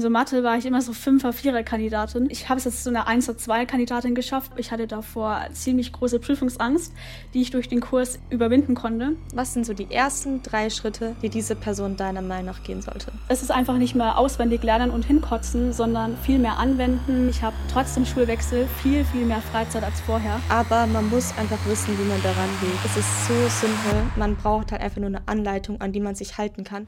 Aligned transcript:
In 0.00 0.04
so 0.04 0.08
Mathe 0.08 0.42
war 0.42 0.56
ich 0.56 0.64
immer 0.64 0.80
so 0.80 0.92
5er, 0.92 1.30
4er 1.30 1.62
Kandidatin. 1.62 2.30
Ich 2.30 2.48
habe 2.48 2.56
es 2.56 2.64
jetzt 2.64 2.84
zu 2.84 2.88
einer 2.88 3.06
1er, 3.06 3.36
2er 3.36 3.66
Kandidatin 3.66 4.14
geschafft. 4.14 4.50
Ich 4.56 4.72
hatte 4.72 4.86
davor 4.86 5.42
ziemlich 5.52 5.92
große 5.92 6.18
Prüfungsangst, 6.18 6.94
die 7.34 7.42
ich 7.42 7.50
durch 7.50 7.68
den 7.68 7.80
Kurs 7.82 8.18
überwinden 8.30 8.74
konnte. 8.74 9.16
Was 9.34 9.52
sind 9.52 9.66
so 9.66 9.74
die 9.74 9.92
ersten 9.92 10.42
drei 10.42 10.70
Schritte, 10.70 11.14
die 11.20 11.28
diese 11.28 11.54
Person 11.54 11.98
deiner 11.98 12.22
Meinung 12.22 12.46
nach 12.46 12.62
gehen 12.62 12.80
sollte? 12.80 13.12
Es 13.28 13.42
ist 13.42 13.50
einfach 13.50 13.76
nicht 13.76 13.94
mehr 13.94 14.16
auswendig 14.16 14.62
lernen 14.62 14.90
und 14.90 15.04
hinkotzen, 15.04 15.74
sondern 15.74 16.16
viel 16.16 16.38
mehr 16.38 16.56
anwenden. 16.56 17.28
Ich 17.28 17.42
habe 17.42 17.56
trotzdem 17.70 18.06
Schulwechsel 18.06 18.66
viel, 18.82 19.04
viel 19.04 19.26
mehr 19.26 19.42
Freizeit 19.52 19.84
als 19.84 20.00
vorher. 20.00 20.40
Aber 20.48 20.86
man 20.86 21.10
muss 21.10 21.36
einfach 21.36 21.58
wissen, 21.66 21.92
wie 21.98 22.08
man 22.08 22.22
daran 22.22 22.48
geht. 22.62 22.72
Es 22.86 22.96
ist 22.96 23.26
so 23.26 23.34
simpel. 23.66 24.10
Man 24.16 24.34
braucht 24.36 24.72
halt 24.72 24.80
einfach 24.80 24.96
nur 24.96 25.08
eine 25.08 25.28
Anleitung, 25.28 25.78
an 25.82 25.92
die 25.92 26.00
man 26.00 26.14
sich 26.14 26.38
halten 26.38 26.64
kann. 26.64 26.86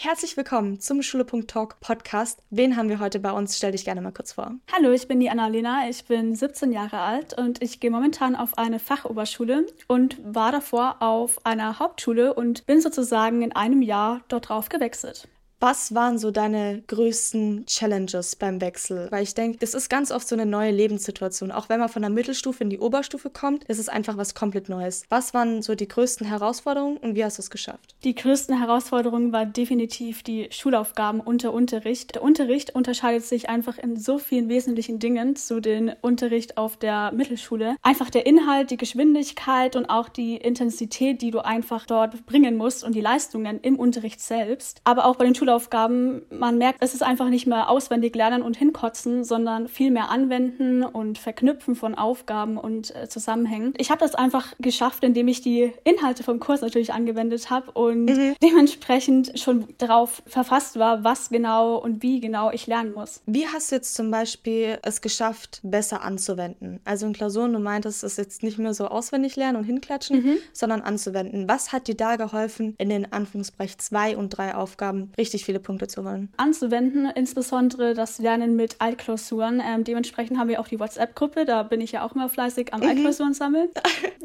Herzlich 0.00 0.36
willkommen 0.36 0.78
zum 0.78 1.02
Schule.talk 1.02 1.80
Podcast. 1.80 2.40
Wen 2.50 2.76
haben 2.76 2.88
wir 2.88 3.00
heute 3.00 3.18
bei 3.18 3.32
uns? 3.32 3.56
Stell 3.56 3.72
dich 3.72 3.84
gerne 3.84 4.00
mal 4.00 4.12
kurz 4.12 4.32
vor. 4.32 4.54
Hallo, 4.72 4.92
ich 4.92 5.08
bin 5.08 5.18
die 5.18 5.28
Annalena. 5.28 5.88
Ich 5.88 6.04
bin 6.04 6.36
17 6.36 6.70
Jahre 6.70 7.00
alt 7.00 7.36
und 7.36 7.60
ich 7.60 7.80
gehe 7.80 7.90
momentan 7.90 8.36
auf 8.36 8.56
eine 8.58 8.78
Fachoberschule 8.78 9.66
und 9.88 10.16
war 10.22 10.52
davor 10.52 11.02
auf 11.02 11.44
einer 11.44 11.80
Hauptschule 11.80 12.32
und 12.32 12.64
bin 12.64 12.80
sozusagen 12.80 13.42
in 13.42 13.50
einem 13.50 13.82
Jahr 13.82 14.20
dort 14.28 14.50
drauf 14.50 14.68
gewechselt. 14.68 15.26
Was 15.60 15.92
waren 15.92 16.18
so 16.18 16.30
deine 16.30 16.84
größten 16.86 17.66
Challenges 17.66 18.36
beim 18.36 18.60
Wechsel? 18.60 19.08
Weil 19.10 19.24
ich 19.24 19.34
denke, 19.34 19.58
das 19.58 19.74
ist 19.74 19.88
ganz 19.88 20.12
oft 20.12 20.28
so 20.28 20.36
eine 20.36 20.46
neue 20.46 20.70
Lebenssituation. 20.70 21.50
Auch 21.50 21.68
wenn 21.68 21.80
man 21.80 21.88
von 21.88 22.02
der 22.02 22.12
Mittelstufe 22.12 22.62
in 22.62 22.70
die 22.70 22.78
Oberstufe 22.78 23.28
kommt, 23.28 23.64
ist 23.64 23.80
es 23.80 23.88
einfach 23.88 24.16
was 24.16 24.36
komplett 24.36 24.68
Neues. 24.68 25.02
Was 25.08 25.34
waren 25.34 25.60
so 25.62 25.74
die 25.74 25.88
größten 25.88 26.28
Herausforderungen 26.28 26.96
und 26.98 27.16
wie 27.16 27.24
hast 27.24 27.38
du 27.38 27.42
es 27.42 27.50
geschafft? 27.50 27.96
Die 28.04 28.14
größten 28.14 28.56
Herausforderungen 28.56 29.32
war 29.32 29.46
definitiv 29.46 30.22
die 30.22 30.46
Schulaufgaben 30.52 31.18
und 31.18 31.42
der 31.42 31.52
Unterricht. 31.52 32.14
Der 32.14 32.22
Unterricht 32.22 32.76
unterscheidet 32.76 33.24
sich 33.24 33.48
einfach 33.48 33.78
in 33.78 33.96
so 33.96 34.18
vielen 34.18 34.48
wesentlichen 34.48 35.00
Dingen 35.00 35.34
zu 35.34 35.58
dem 35.58 35.90
Unterricht 36.02 36.56
auf 36.56 36.76
der 36.76 37.10
Mittelschule. 37.10 37.74
Einfach 37.82 38.10
der 38.10 38.26
Inhalt, 38.26 38.70
die 38.70 38.76
Geschwindigkeit 38.76 39.74
und 39.74 39.86
auch 39.86 40.08
die 40.08 40.36
Intensität, 40.36 41.20
die 41.20 41.32
du 41.32 41.40
einfach 41.40 41.84
dort 41.84 42.26
bringen 42.26 42.56
musst 42.56 42.84
und 42.84 42.94
die 42.94 43.00
Leistungen 43.00 43.58
im 43.60 43.76
Unterricht 43.76 44.20
selbst. 44.20 44.80
Aber 44.84 45.04
auch 45.06 45.16
bei 45.16 45.24
den 45.24 45.34
Schulaufgaben 45.34 45.47
Schulaufgaben, 45.48 46.22
man 46.28 46.58
merkt, 46.58 46.78
es 46.82 46.92
ist 46.92 47.02
einfach 47.02 47.30
nicht 47.30 47.46
mehr 47.46 47.70
auswendig 47.70 48.14
lernen 48.14 48.42
und 48.42 48.58
hinkotzen, 48.58 49.24
sondern 49.24 49.66
viel 49.66 49.90
mehr 49.90 50.10
anwenden 50.10 50.82
und 50.82 51.16
verknüpfen 51.16 51.74
von 51.74 51.94
Aufgaben 51.94 52.58
und 52.58 52.94
äh, 52.94 53.08
Zusammenhängen. 53.08 53.72
Ich 53.78 53.90
habe 53.90 54.00
das 54.00 54.14
einfach 54.14 54.52
geschafft, 54.58 55.04
indem 55.04 55.26
ich 55.26 55.40
die 55.40 55.72
Inhalte 55.84 56.22
vom 56.22 56.38
Kurs 56.38 56.60
natürlich 56.60 56.92
angewendet 56.92 57.48
habe 57.48 57.70
und 57.70 58.04
mhm. 58.04 58.34
dementsprechend 58.42 59.40
schon 59.40 59.68
darauf 59.78 60.22
verfasst 60.26 60.78
war, 60.78 61.02
was 61.02 61.30
genau 61.30 61.76
und 61.76 62.02
wie 62.02 62.20
genau 62.20 62.50
ich 62.50 62.66
lernen 62.66 62.92
muss. 62.92 63.22
Wie 63.24 63.46
hast 63.46 63.70
du 63.70 63.76
jetzt 63.76 63.94
zum 63.94 64.10
Beispiel 64.10 64.78
es 64.82 65.00
geschafft, 65.00 65.60
besser 65.62 66.02
anzuwenden? 66.02 66.80
Also 66.84 67.06
in 67.06 67.14
Klausuren, 67.14 67.54
du 67.54 67.58
meintest, 67.58 68.04
es 68.04 68.18
jetzt 68.18 68.42
nicht 68.42 68.58
mehr 68.58 68.74
so 68.74 68.88
auswendig 68.88 69.34
lernen 69.36 69.56
und 69.56 69.64
hinklatschen, 69.64 70.22
mhm. 70.22 70.36
sondern 70.52 70.82
anzuwenden. 70.82 71.48
Was 71.48 71.72
hat 71.72 71.88
dir 71.88 71.96
da 71.96 72.16
geholfen, 72.16 72.74
in 72.76 72.90
den 72.90 73.10
Anführungsbrech 73.10 73.78
zwei 73.78 74.14
und 74.14 74.28
drei 74.28 74.54
Aufgaben 74.54 75.10
richtig 75.16 75.37
richtig 75.38 75.46
viele 75.46 75.60
Punkte 75.60 75.86
zu 75.86 76.04
holen. 76.04 76.30
Anzuwenden, 76.36 77.06
insbesondere 77.14 77.94
das 77.94 78.18
Lernen 78.18 78.56
mit 78.56 78.76
Altklausuren. 78.80 79.62
Ähm, 79.64 79.84
dementsprechend 79.84 80.38
haben 80.38 80.48
wir 80.48 80.60
auch 80.60 80.68
die 80.68 80.80
WhatsApp-Gruppe, 80.80 81.44
da 81.44 81.62
bin 81.62 81.80
ich 81.80 81.92
ja 81.92 82.04
auch 82.04 82.14
immer 82.14 82.28
fleißig 82.28 82.74
am 82.74 82.80
mhm. 82.80 82.88
Altklausuren 82.88 83.34
sammeln. 83.34 83.68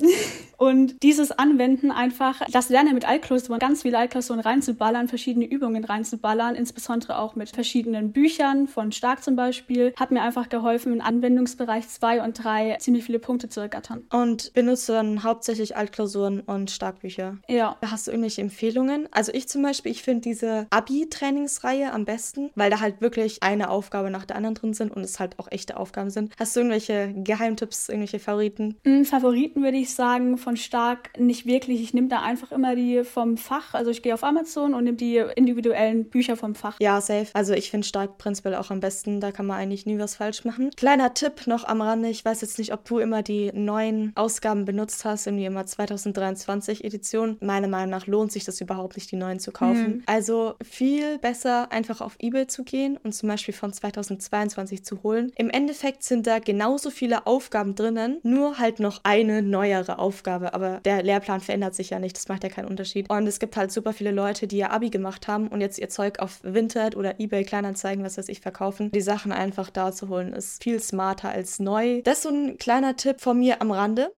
und 0.58 1.02
dieses 1.04 1.32
Anwenden 1.32 1.92
einfach, 1.92 2.42
das 2.52 2.70
Lernen 2.70 2.96
mit 2.96 3.08
Altklausuren, 3.08 3.60
ganz 3.60 3.84
viele 3.84 3.98
Altklausuren 4.00 4.40
reinzuballern, 4.40 5.08
verschiedene 5.08 5.46
Übungen 5.46 5.84
reinzuballern, 5.84 6.56
insbesondere 6.56 7.20
auch 7.20 7.36
mit 7.36 7.52
verschiedenen 7.52 8.12
Büchern, 8.12 8.68
von 8.68 8.92
Stark 8.92 9.24
zum 9.24 9.36
Beispiel, 9.36 9.94
hat 10.00 10.12
mir 10.12 10.22
einfach 10.22 10.50
geholfen, 10.50 10.94
im 10.94 11.02
Anwendungsbereich 11.02 11.88
2 11.88 12.24
und 12.24 12.44
3 12.44 12.78
ziemlich 12.80 13.04
viele 13.04 13.20
Punkte 13.20 13.50
zu 13.50 13.60
ergattern. 13.60 14.04
Und 14.12 14.54
benutzt 14.54 14.90
du 14.90 14.94
dann 14.94 15.24
hauptsächlich 15.24 15.78
Altklausuren 15.78 16.40
und 16.42 16.72
Starkbücher? 16.72 17.38
Ja. 17.48 17.78
Hast 17.86 18.08
du 18.08 18.12
irgendwelche 18.12 18.42
Empfehlungen? 18.42 19.08
Also 19.12 19.32
ich 19.34 19.48
zum 19.48 19.62
Beispiel, 19.62 19.92
ich 19.92 20.02
finde 20.02 20.22
diese 20.22 20.68
Abi 20.70 21.03
trainingsreihe 21.10 21.92
am 21.92 22.06
besten, 22.06 22.52
weil 22.56 22.70
da 22.70 22.80
halt 22.80 23.02
wirklich 23.02 23.44
eine 23.44 23.70
Aufgabe 23.70 24.10
nach 24.10 24.26
der 24.26 24.36
anderen 24.36 24.56
drin 24.56 24.74
sind 24.74 24.92
und 24.92 25.04
es 25.04 25.20
halt 25.20 25.40
auch 25.40 25.52
echte 25.52 25.78
Aufgaben 25.78 26.10
sind. 26.10 26.34
Hast 26.40 26.56
du 26.56 26.62
irgendwelche 26.62 27.14
Geheimtipps, 27.16 27.90
irgendwelche 27.90 28.20
Favoriten? 28.20 28.76
Mm, 28.84 29.04
Favoriten 29.04 29.64
würde 29.64 29.78
ich 29.78 29.94
sagen 29.94 30.38
von 30.38 30.58
Stark 30.58 31.18
nicht 31.20 31.46
wirklich. 31.46 31.82
Ich 31.82 31.94
nehme 31.94 32.08
da 32.08 32.22
einfach 32.22 32.52
immer 32.52 32.76
die 32.76 33.04
vom 33.04 33.38
Fach. 33.38 33.74
Also 33.74 33.92
ich 33.92 34.02
gehe 34.02 34.14
auf 34.14 34.24
Amazon 34.24 34.74
und 34.74 34.84
nehme 34.84 34.98
die 34.98 35.18
individuellen 35.36 36.10
Bücher 36.10 36.36
vom 36.36 36.56
Fach. 36.56 36.80
Ja, 36.80 37.02
safe. 37.02 37.28
Also 37.34 37.54
ich 37.54 37.72
finde 37.72 37.88
Stark 37.88 38.18
prinzipiell 38.18 38.56
auch 38.56 38.72
am 38.72 38.80
besten. 38.80 39.20
Da 39.20 39.32
kann 39.32 39.46
man 39.46 39.58
eigentlich 39.58 39.86
nie 39.86 40.00
was 40.00 40.16
falsch 40.16 40.46
machen. 40.46 40.72
Kleiner 40.76 41.14
Tipp 41.14 41.48
noch 41.48 41.64
am 41.66 41.82
Rande. 41.82 42.10
Ich 42.10 42.24
weiß 42.24 42.42
jetzt 42.42 42.58
nicht, 42.58 42.74
ob 42.74 42.86
du 42.86 43.00
immer 43.00 43.24
die 43.24 43.52
neuen 43.54 44.12
Ausgaben 44.16 44.66
benutzt 44.66 45.06
hast, 45.06 45.28
irgendwie 45.28 45.46
immer 45.46 45.66
2023 45.66 46.84
Edition. 46.84 47.38
Meiner 47.42 47.68
Meinung 47.68 47.90
nach 47.90 48.08
lohnt 48.08 48.32
sich 48.32 48.44
das 48.46 48.62
überhaupt 48.62 48.96
nicht, 48.96 49.12
die 49.12 49.16
neuen 49.16 49.40
zu 49.40 49.52
kaufen. 49.52 49.98
Mhm. 49.98 50.04
Also 50.06 50.56
viel 50.64 50.93
viel 50.94 51.18
besser, 51.18 51.72
einfach 51.72 52.02
auf 52.02 52.18
eBay 52.20 52.46
zu 52.46 52.64
gehen 52.64 52.98
und 52.98 53.14
zum 53.14 53.28
Beispiel 53.28 53.54
von 53.56 53.74
2022 53.74 54.86
zu 54.86 55.02
holen. 55.02 55.32
Im 55.36 55.50
Endeffekt 55.50 56.04
sind 56.04 56.28
da 56.28 56.38
genauso 56.38 56.92
viele 56.92 57.26
Aufgaben 57.26 57.74
drinnen, 57.74 58.20
nur 58.22 58.60
halt 58.60 58.80
noch 58.80 59.00
eine 59.04 59.42
neuere 59.42 59.98
Aufgabe. 59.98 60.54
Aber 60.54 60.82
der 60.86 61.02
Lehrplan 61.02 61.42
verändert 61.42 61.74
sich 61.74 61.90
ja 61.90 61.98
nicht, 61.98 62.16
das 62.16 62.28
macht 62.28 62.44
ja 62.44 62.50
keinen 62.50 62.68
Unterschied. 62.68 63.10
Und 63.10 63.26
es 63.26 63.40
gibt 63.40 63.58
halt 63.58 63.72
super 63.72 63.92
viele 63.92 64.12
Leute, 64.12 64.46
die 64.46 64.58
ihr 64.58 64.72
Abi 64.72 64.92
gemacht 64.92 65.28
haben 65.28 65.48
und 65.48 65.62
jetzt 65.62 65.80
ihr 65.80 65.90
Zeug 65.90 66.20
auf 66.20 66.40
Vinted 66.44 66.96
oder 66.96 67.20
eBay 67.20 67.44
Kleinanzeigen, 67.44 68.06
was 68.06 68.20
weiß 68.20 68.30
ich, 68.30 68.42
verkaufen. 68.42 68.92
Die 68.92 69.02
Sachen 69.02 69.32
einfach 69.32 69.72
da 69.72 69.92
zu 69.92 70.10
holen, 70.10 70.32
ist 70.32 70.62
viel 70.62 70.80
smarter 70.80 71.30
als 71.30 71.58
neu. 71.58 72.04
Das 72.04 72.18
ist 72.18 72.24
so 72.24 72.30
ein 72.30 72.60
kleiner 72.60 72.96
Tipp 72.96 73.20
von 73.20 73.40
mir 73.40 73.62
am 73.62 73.72
Rande. 73.72 74.14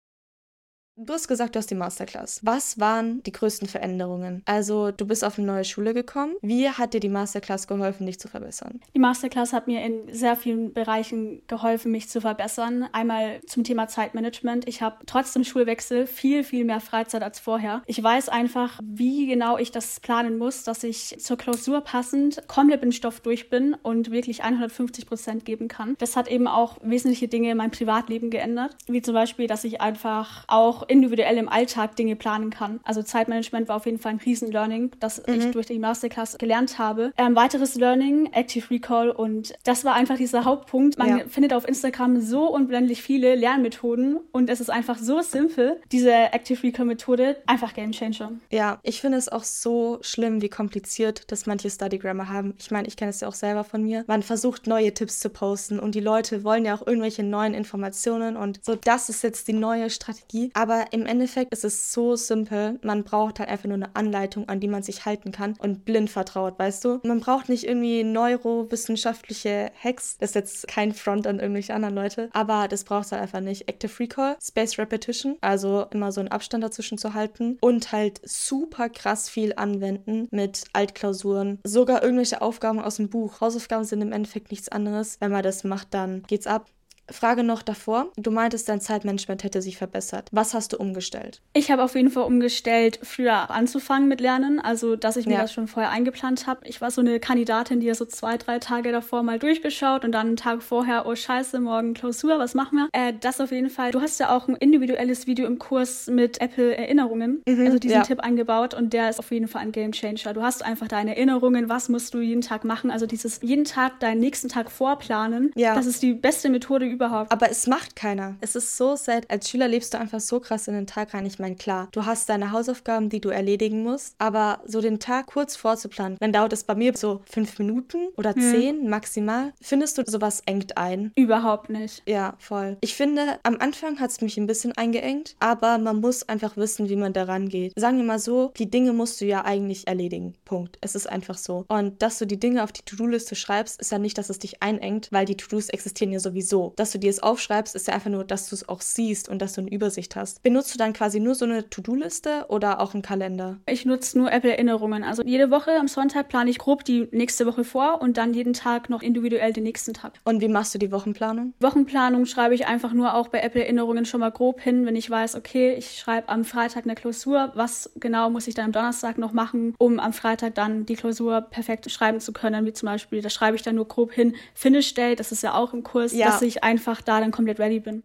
Du 0.97 1.11
hast 1.11 1.27
gesagt, 1.27 1.55
du 1.55 1.57
hast 1.57 1.69
die 1.69 1.75
Masterclass. 1.75 2.39
Was 2.43 2.79
waren 2.79 3.21
die 3.23 3.33
größten 3.33 3.67
Veränderungen? 3.67 4.43
Also, 4.45 4.91
du 4.91 5.05
bist 5.05 5.25
auf 5.25 5.37
eine 5.37 5.45
neue 5.45 5.65
Schule 5.65 5.93
gekommen. 5.93 6.35
Wie 6.41 6.69
hat 6.69 6.93
dir 6.93 7.01
die 7.01 7.09
Masterclass 7.09 7.67
geholfen, 7.67 8.05
dich 8.05 8.17
zu 8.17 8.29
verbessern? 8.29 8.79
Die 8.93 8.99
Masterclass 8.99 9.51
hat 9.51 9.67
mir 9.67 9.83
in 9.83 10.13
sehr 10.13 10.37
vielen 10.37 10.71
Bereichen 10.71 11.41
geholfen, 11.47 11.91
mich 11.91 12.07
zu 12.07 12.21
verbessern. 12.21 12.87
Einmal 12.93 13.41
zum 13.45 13.65
Thema 13.65 13.89
Zeitmanagement. 13.89 14.69
Ich 14.69 14.81
habe 14.81 14.95
trotz 15.05 15.33
dem 15.33 15.43
Schulwechsel 15.43 16.07
viel, 16.07 16.45
viel 16.45 16.63
mehr 16.63 16.79
Freizeit 16.79 17.23
als 17.23 17.39
vorher. 17.39 17.83
Ich 17.87 18.01
weiß 18.01 18.29
einfach, 18.29 18.79
wie 18.81 19.27
genau 19.27 19.57
ich 19.57 19.71
das 19.71 19.99
planen 19.99 20.37
muss, 20.37 20.63
dass 20.63 20.85
ich 20.85 21.17
zur 21.19 21.35
Klausur 21.35 21.81
passend 21.81 22.47
komplett 22.47 22.83
im 22.83 22.93
Stoff 22.93 23.19
durch 23.19 23.49
bin 23.49 23.73
und 23.83 24.11
wirklich 24.11 24.43
150 24.45 25.05
Prozent 25.05 25.43
geben 25.43 25.67
kann. 25.67 25.95
Das 25.97 26.15
hat 26.15 26.29
eben 26.29 26.47
auch 26.47 26.77
wesentliche 26.81 27.27
Dinge 27.27 27.51
in 27.51 27.57
meinem 27.57 27.71
Privatleben 27.71 28.29
geändert. 28.29 28.77
Wie 28.87 29.01
zum 29.01 29.13
Beispiel, 29.13 29.47
dass 29.47 29.65
ich 29.65 29.81
einfach 29.81 30.45
auch 30.47 30.84
individuell 30.87 31.37
im 31.37 31.49
Alltag 31.49 31.95
Dinge 31.95 32.15
planen 32.15 32.49
kann. 32.49 32.79
Also 32.83 33.03
Zeitmanagement 33.03 33.67
war 33.67 33.77
auf 33.77 33.85
jeden 33.85 33.99
Fall 33.99 34.13
ein 34.13 34.21
Riesen-Learning, 34.23 34.91
das 34.99 35.21
mhm. 35.25 35.33
ich 35.33 35.51
durch 35.51 35.67
die 35.67 35.79
Masterclass 35.79 36.37
gelernt 36.37 36.77
habe. 36.79 37.11
Ähm, 37.17 37.35
weiteres 37.35 37.75
Learning, 37.75 38.29
Active 38.33 38.69
Recall 38.69 39.09
und 39.09 39.53
das 39.63 39.85
war 39.85 39.93
einfach 39.93 40.17
dieser 40.17 40.45
Hauptpunkt. 40.45 40.97
Man 40.97 41.19
ja. 41.19 41.25
findet 41.27 41.53
auf 41.53 41.67
Instagram 41.67 42.21
so 42.21 42.49
unblendlich 42.49 43.01
viele 43.01 43.35
Lernmethoden 43.35 44.19
und 44.31 44.49
es 44.49 44.59
ist 44.61 44.69
einfach 44.69 44.97
so 44.97 45.21
simpel, 45.21 45.81
diese 45.91 46.11
Active 46.11 46.61
Recall 46.63 46.85
Methode, 46.85 47.37
einfach 47.45 47.73
Game 47.73 47.91
Changer. 47.91 48.33
Ja, 48.49 48.79
ich 48.83 49.01
finde 49.01 49.17
es 49.17 49.29
auch 49.29 49.43
so 49.43 49.99
schlimm, 50.01 50.41
wie 50.41 50.49
kompliziert 50.49 51.31
das 51.31 51.45
manche 51.45 51.69
Study 51.69 51.97
Grammar 51.97 52.29
haben. 52.29 52.55
Ich 52.59 52.71
meine, 52.71 52.87
ich 52.87 52.97
kenne 52.97 53.09
es 53.09 53.21
ja 53.21 53.27
auch 53.27 53.33
selber 53.33 53.63
von 53.63 53.83
mir. 53.83 54.03
Man 54.07 54.23
versucht 54.23 54.67
neue 54.67 54.93
Tipps 54.93 55.19
zu 55.19 55.29
posten 55.29 55.79
und 55.79 55.95
die 55.95 55.99
Leute 55.99 56.43
wollen 56.43 56.65
ja 56.65 56.75
auch 56.75 56.85
irgendwelche 56.85 57.23
neuen 57.23 57.53
Informationen 57.53 58.37
und 58.37 58.59
so, 58.63 58.75
das 58.75 59.09
ist 59.09 59.23
jetzt 59.23 59.47
die 59.47 59.53
neue 59.53 59.89
Strategie. 59.89 60.51
Aber 60.53 60.74
aber 60.75 60.91
im 60.91 61.05
Endeffekt 61.05 61.53
ist 61.53 61.63
es 61.63 61.93
so 61.93 62.15
simpel. 62.15 62.79
Man 62.83 63.03
braucht 63.03 63.39
halt 63.39 63.49
einfach 63.49 63.65
nur 63.65 63.75
eine 63.75 63.95
Anleitung, 63.95 64.49
an 64.49 64.59
die 64.59 64.67
man 64.67 64.83
sich 64.83 65.05
halten 65.05 65.31
kann 65.31 65.55
und 65.59 65.85
blind 65.85 66.09
vertraut, 66.09 66.59
weißt 66.59 66.83
du? 66.83 66.99
Man 67.03 67.19
braucht 67.19 67.49
nicht 67.49 67.63
irgendwie 67.63 68.03
neurowissenschaftliche 68.03 69.71
Hacks. 69.81 70.17
Das 70.17 70.31
ist 70.31 70.35
jetzt 70.35 70.67
kein 70.67 70.93
Front 70.93 71.27
an 71.27 71.39
irgendwelche 71.39 71.73
anderen 71.73 71.95
Leute, 71.95 72.29
aber 72.33 72.67
das 72.67 72.83
braucht 72.83 73.11
halt 73.11 73.21
einfach 73.21 73.39
nicht. 73.39 73.69
Active 73.69 73.99
Recall, 73.99 74.35
Space 74.41 74.77
Repetition, 74.77 75.37
also 75.41 75.85
immer 75.91 76.11
so 76.11 76.19
einen 76.19 76.29
Abstand 76.29 76.63
dazwischen 76.63 76.97
zu 76.97 77.13
halten 77.13 77.57
und 77.61 77.91
halt 77.91 78.19
super 78.23 78.89
krass 78.89 79.29
viel 79.29 79.53
anwenden 79.55 80.27
mit 80.31 80.65
Altklausuren, 80.73 81.59
sogar 81.63 82.03
irgendwelche 82.03 82.41
Aufgaben 82.41 82.79
aus 82.79 82.97
dem 82.97 83.09
Buch. 83.09 83.39
Hausaufgaben 83.39 83.85
sind 83.85 84.01
im 84.01 84.11
Endeffekt 84.11 84.51
nichts 84.51 84.69
anderes. 84.69 85.17
Wenn 85.19 85.31
man 85.31 85.43
das 85.43 85.63
macht, 85.63 85.93
dann 85.93 86.23
geht's 86.23 86.47
ab. 86.47 86.65
Frage 87.09 87.43
noch 87.43 87.61
davor. 87.61 88.11
Du 88.17 88.31
meintest, 88.31 88.67
dein 88.69 88.81
Zeitmanagement 88.81 89.43
hätte 89.43 89.61
sich 89.61 89.77
verbessert. 89.77 90.29
Was 90.31 90.53
hast 90.53 90.73
du 90.73 90.77
umgestellt? 90.77 91.41
Ich 91.53 91.71
habe 91.71 91.83
auf 91.83 91.95
jeden 91.95 92.09
Fall 92.09 92.23
umgestellt, 92.23 92.99
früher 93.03 93.51
anzufangen 93.51 94.07
mit 94.07 94.21
Lernen. 94.21 94.59
Also, 94.59 94.95
dass 94.95 95.17
ich 95.17 95.25
mir 95.25 95.33
ja. 95.33 95.41
das 95.41 95.53
schon 95.53 95.67
vorher 95.67 95.91
eingeplant 95.91 96.47
habe. 96.47 96.61
Ich 96.67 96.81
war 96.81 96.91
so 96.91 97.01
eine 97.01 97.19
Kandidatin, 97.19 97.79
die 97.79 97.87
ja 97.87 97.95
so 97.95 98.05
zwei, 98.05 98.37
drei 98.37 98.59
Tage 98.59 98.91
davor 98.91 99.23
mal 99.23 99.39
durchgeschaut 99.39 100.03
und 100.03 100.11
dann 100.11 100.27
einen 100.27 100.35
Tag 100.37 100.63
vorher, 100.63 101.05
oh 101.05 101.15
scheiße, 101.15 101.59
morgen 101.59 101.93
Klausur, 101.93 102.39
was 102.39 102.53
machen 102.53 102.77
wir? 102.77 102.89
Äh, 102.91 103.13
das 103.19 103.39
auf 103.39 103.51
jeden 103.51 103.69
Fall. 103.69 103.91
Du 103.91 104.01
hast 104.01 104.19
ja 104.19 104.35
auch 104.35 104.47
ein 104.47 104.55
individuelles 104.55 105.27
Video 105.27 105.45
im 105.45 105.59
Kurs 105.59 106.07
mit 106.07 106.41
Apple 106.41 106.75
Erinnerungen, 106.75 107.41
mhm, 107.47 107.65
also 107.65 107.79
diesen 107.79 107.97
ja. 107.97 108.03
Tipp 108.03 108.19
eingebaut 108.19 108.73
und 108.73 108.93
der 108.93 109.09
ist 109.09 109.19
auf 109.19 109.31
jeden 109.31 109.47
Fall 109.47 109.61
ein 109.61 109.71
Game 109.71 109.91
Changer. 109.91 110.33
Du 110.33 110.41
hast 110.41 110.63
einfach 110.63 110.87
deine 110.87 111.15
Erinnerungen, 111.15 111.69
was 111.69 111.89
musst 111.89 112.13
du 112.13 112.19
jeden 112.19 112.41
Tag 112.41 112.63
machen. 112.65 112.91
Also 112.91 113.05
dieses 113.05 113.39
jeden 113.41 113.65
Tag 113.65 113.99
deinen 113.99 114.19
nächsten 114.19 114.49
Tag 114.49 114.71
vorplanen. 114.71 115.51
Ja. 115.55 115.75
Das 115.75 115.85
ist 115.85 116.01
die 116.01 116.13
beste 116.13 116.49
Methode 116.49 116.89
überhaupt. 116.95 117.31
Aber 117.31 117.49
es 117.49 117.67
macht 117.67 117.95
keiner. 117.95 118.35
Es 118.41 118.55
ist 118.55 118.75
so 118.77 118.95
sad. 118.95 119.29
Als 119.29 119.49
Schüler 119.49 119.67
lebst 119.67 119.93
du 119.93 119.99
einfach 119.99 120.19
so 120.19 120.39
krass 120.39 120.67
in 120.67 120.73
den 120.73 120.87
Tag 120.87 121.13
rein. 121.13 121.25
Ich 121.25 121.39
meine, 121.39 121.55
klar, 121.55 121.87
du 121.91 122.05
hast 122.05 122.29
deine 122.29 122.51
Hausaufgaben, 122.51 123.09
die 123.09 123.21
du 123.21 123.29
erledigen 123.29 123.83
musst, 123.83 124.15
aber 124.17 124.61
so 124.65 124.81
den 124.81 124.99
Tag 124.99 125.27
kurz 125.27 125.55
vorzuplanen, 125.55 126.17
dann 126.19 126.33
dauert 126.33 126.53
es 126.53 126.63
bei 126.63 126.75
mir 126.75 126.95
so 126.95 127.21
fünf 127.29 127.59
Minuten 127.59 128.07
oder 128.17 128.33
hm. 128.33 128.41
zehn 128.41 128.89
maximal. 128.89 129.53
Findest 129.61 129.97
du 129.97 130.03
sowas 130.05 130.41
engt 130.45 130.77
ein? 130.77 131.11
Überhaupt 131.15 131.69
nicht. 131.69 132.01
Ja, 132.07 132.35
voll. 132.39 132.77
Ich 132.81 132.95
finde, 132.95 133.39
am 133.43 133.57
Anfang 133.59 133.99
hat 133.99 134.11
es 134.11 134.21
mich 134.21 134.37
ein 134.37 134.47
bisschen 134.47 134.71
eingeengt, 134.77 135.35
aber 135.39 135.77
man 135.77 135.99
muss 135.99 136.27
einfach 136.27 136.57
wissen, 136.57 136.89
wie 136.89 136.95
man 136.95 137.13
daran 137.13 137.49
geht. 137.49 137.73
Sagen 137.75 137.97
wir 137.97 138.05
mal 138.05 138.19
so, 138.19 138.51
die 138.57 138.69
Dinge 138.69 138.93
musst 138.93 139.19
du 139.21 139.25
ja 139.25 139.43
eigentlich 139.43 139.87
erledigen. 139.87 140.33
Punkt. 140.45 140.77
Es 140.81 140.95
ist 140.95 141.07
einfach 141.07 141.37
so. 141.37 141.65
Und 141.67 142.01
dass 142.01 142.19
du 142.19 142.25
die 142.25 142.39
Dinge 142.39 142.63
auf 142.63 142.71
die 142.71 142.83
To-Do-Liste 142.83 143.35
schreibst, 143.35 143.81
ist 143.81 143.91
ja 143.91 143.99
nicht, 143.99 144.17
dass 144.17 144.29
es 144.29 144.39
dich 144.39 144.61
einengt, 144.61 145.09
weil 145.11 145.25
die 145.25 145.35
To-Dos 145.35 145.69
existieren 145.69 146.13
ja 146.13 146.19
sowieso. 146.19 146.73
Dass 146.85 146.91
du 146.91 146.99
dir 146.99 147.09
es 147.09 147.23
aufschreibst, 147.23 147.73
ist 147.73 147.87
ja 147.87 147.95
einfach 147.95 148.11
nur, 148.11 148.23
dass 148.23 148.47
du 148.47 148.53
es 148.53 148.69
auch 148.69 148.79
siehst 148.79 149.27
und 149.27 149.41
dass 149.41 149.53
du 149.53 149.61
eine 149.61 149.71
Übersicht 149.71 150.15
hast. 150.15 150.43
Benutzt 150.43 150.71
du 150.71 150.77
dann 150.77 150.93
quasi 150.93 151.19
nur 151.19 151.33
so 151.33 151.43
eine 151.43 151.67
To-Do-Liste 151.67 152.45
oder 152.49 152.79
auch 152.79 152.93
einen 152.93 153.01
Kalender? 153.01 153.57
Ich 153.65 153.85
nutze 153.85 154.19
nur 154.19 154.31
Apple 154.31 154.51
Erinnerungen. 154.51 155.03
Also 155.03 155.23
jede 155.23 155.49
Woche 155.49 155.71
am 155.79 155.87
Sonntag 155.87 156.29
plane 156.29 156.51
ich 156.51 156.59
grob 156.59 156.85
die 156.85 157.07
nächste 157.09 157.47
Woche 157.47 157.63
vor 157.63 158.03
und 158.03 158.17
dann 158.17 158.35
jeden 158.35 158.53
Tag 158.53 158.91
noch 158.91 159.01
individuell 159.01 159.51
den 159.51 159.63
nächsten 159.63 159.95
Tag. 159.95 160.13
Und 160.25 160.41
wie 160.41 160.47
machst 160.47 160.75
du 160.75 160.77
die 160.77 160.91
Wochenplanung? 160.91 161.55
Wochenplanung 161.59 162.27
schreibe 162.27 162.53
ich 162.53 162.67
einfach 162.67 162.93
nur 162.93 163.15
auch 163.15 163.29
bei 163.29 163.39
Apple 163.39 163.63
Erinnerungen 163.63 164.05
schon 164.05 164.19
mal 164.19 164.29
grob 164.29 164.61
hin, 164.61 164.85
wenn 164.85 164.95
ich 164.95 165.09
weiß, 165.09 165.33
okay, 165.33 165.73
ich 165.73 165.97
schreibe 165.97 166.29
am 166.29 166.45
Freitag 166.45 166.83
eine 166.83 166.93
Klausur, 166.93 167.51
was 167.55 167.89
genau 167.95 168.29
muss 168.29 168.47
ich 168.47 168.53
dann 168.53 168.65
am 168.65 168.71
Donnerstag 168.73 169.17
noch 169.17 169.33
machen, 169.33 169.73
um 169.79 169.99
am 169.99 170.13
Freitag 170.13 170.53
dann 170.53 170.85
die 170.85 170.95
Klausur 170.95 171.41
perfekt 171.41 171.89
schreiben 171.89 172.19
zu 172.19 172.31
können, 172.31 172.63
wie 172.67 172.73
zum 172.73 172.85
Beispiel, 172.85 173.23
da 173.23 173.31
schreibe 173.31 173.55
ich 173.55 173.63
dann 173.63 173.73
nur 173.73 173.87
grob 173.87 174.11
hin, 174.11 174.35
Finish 174.53 174.93
Day, 174.93 175.15
das 175.15 175.31
ist 175.31 175.41
ja 175.41 175.55
auch 175.55 175.73
im 175.73 175.81
Kurs, 175.81 176.13
ja. 176.13 176.27
dass 176.27 176.43
ich 176.43 176.63
einfach 176.75 177.01
da 177.01 177.19
dann 177.21 177.31
komplett 177.31 177.59
ready 177.59 177.79
bin. 177.79 178.03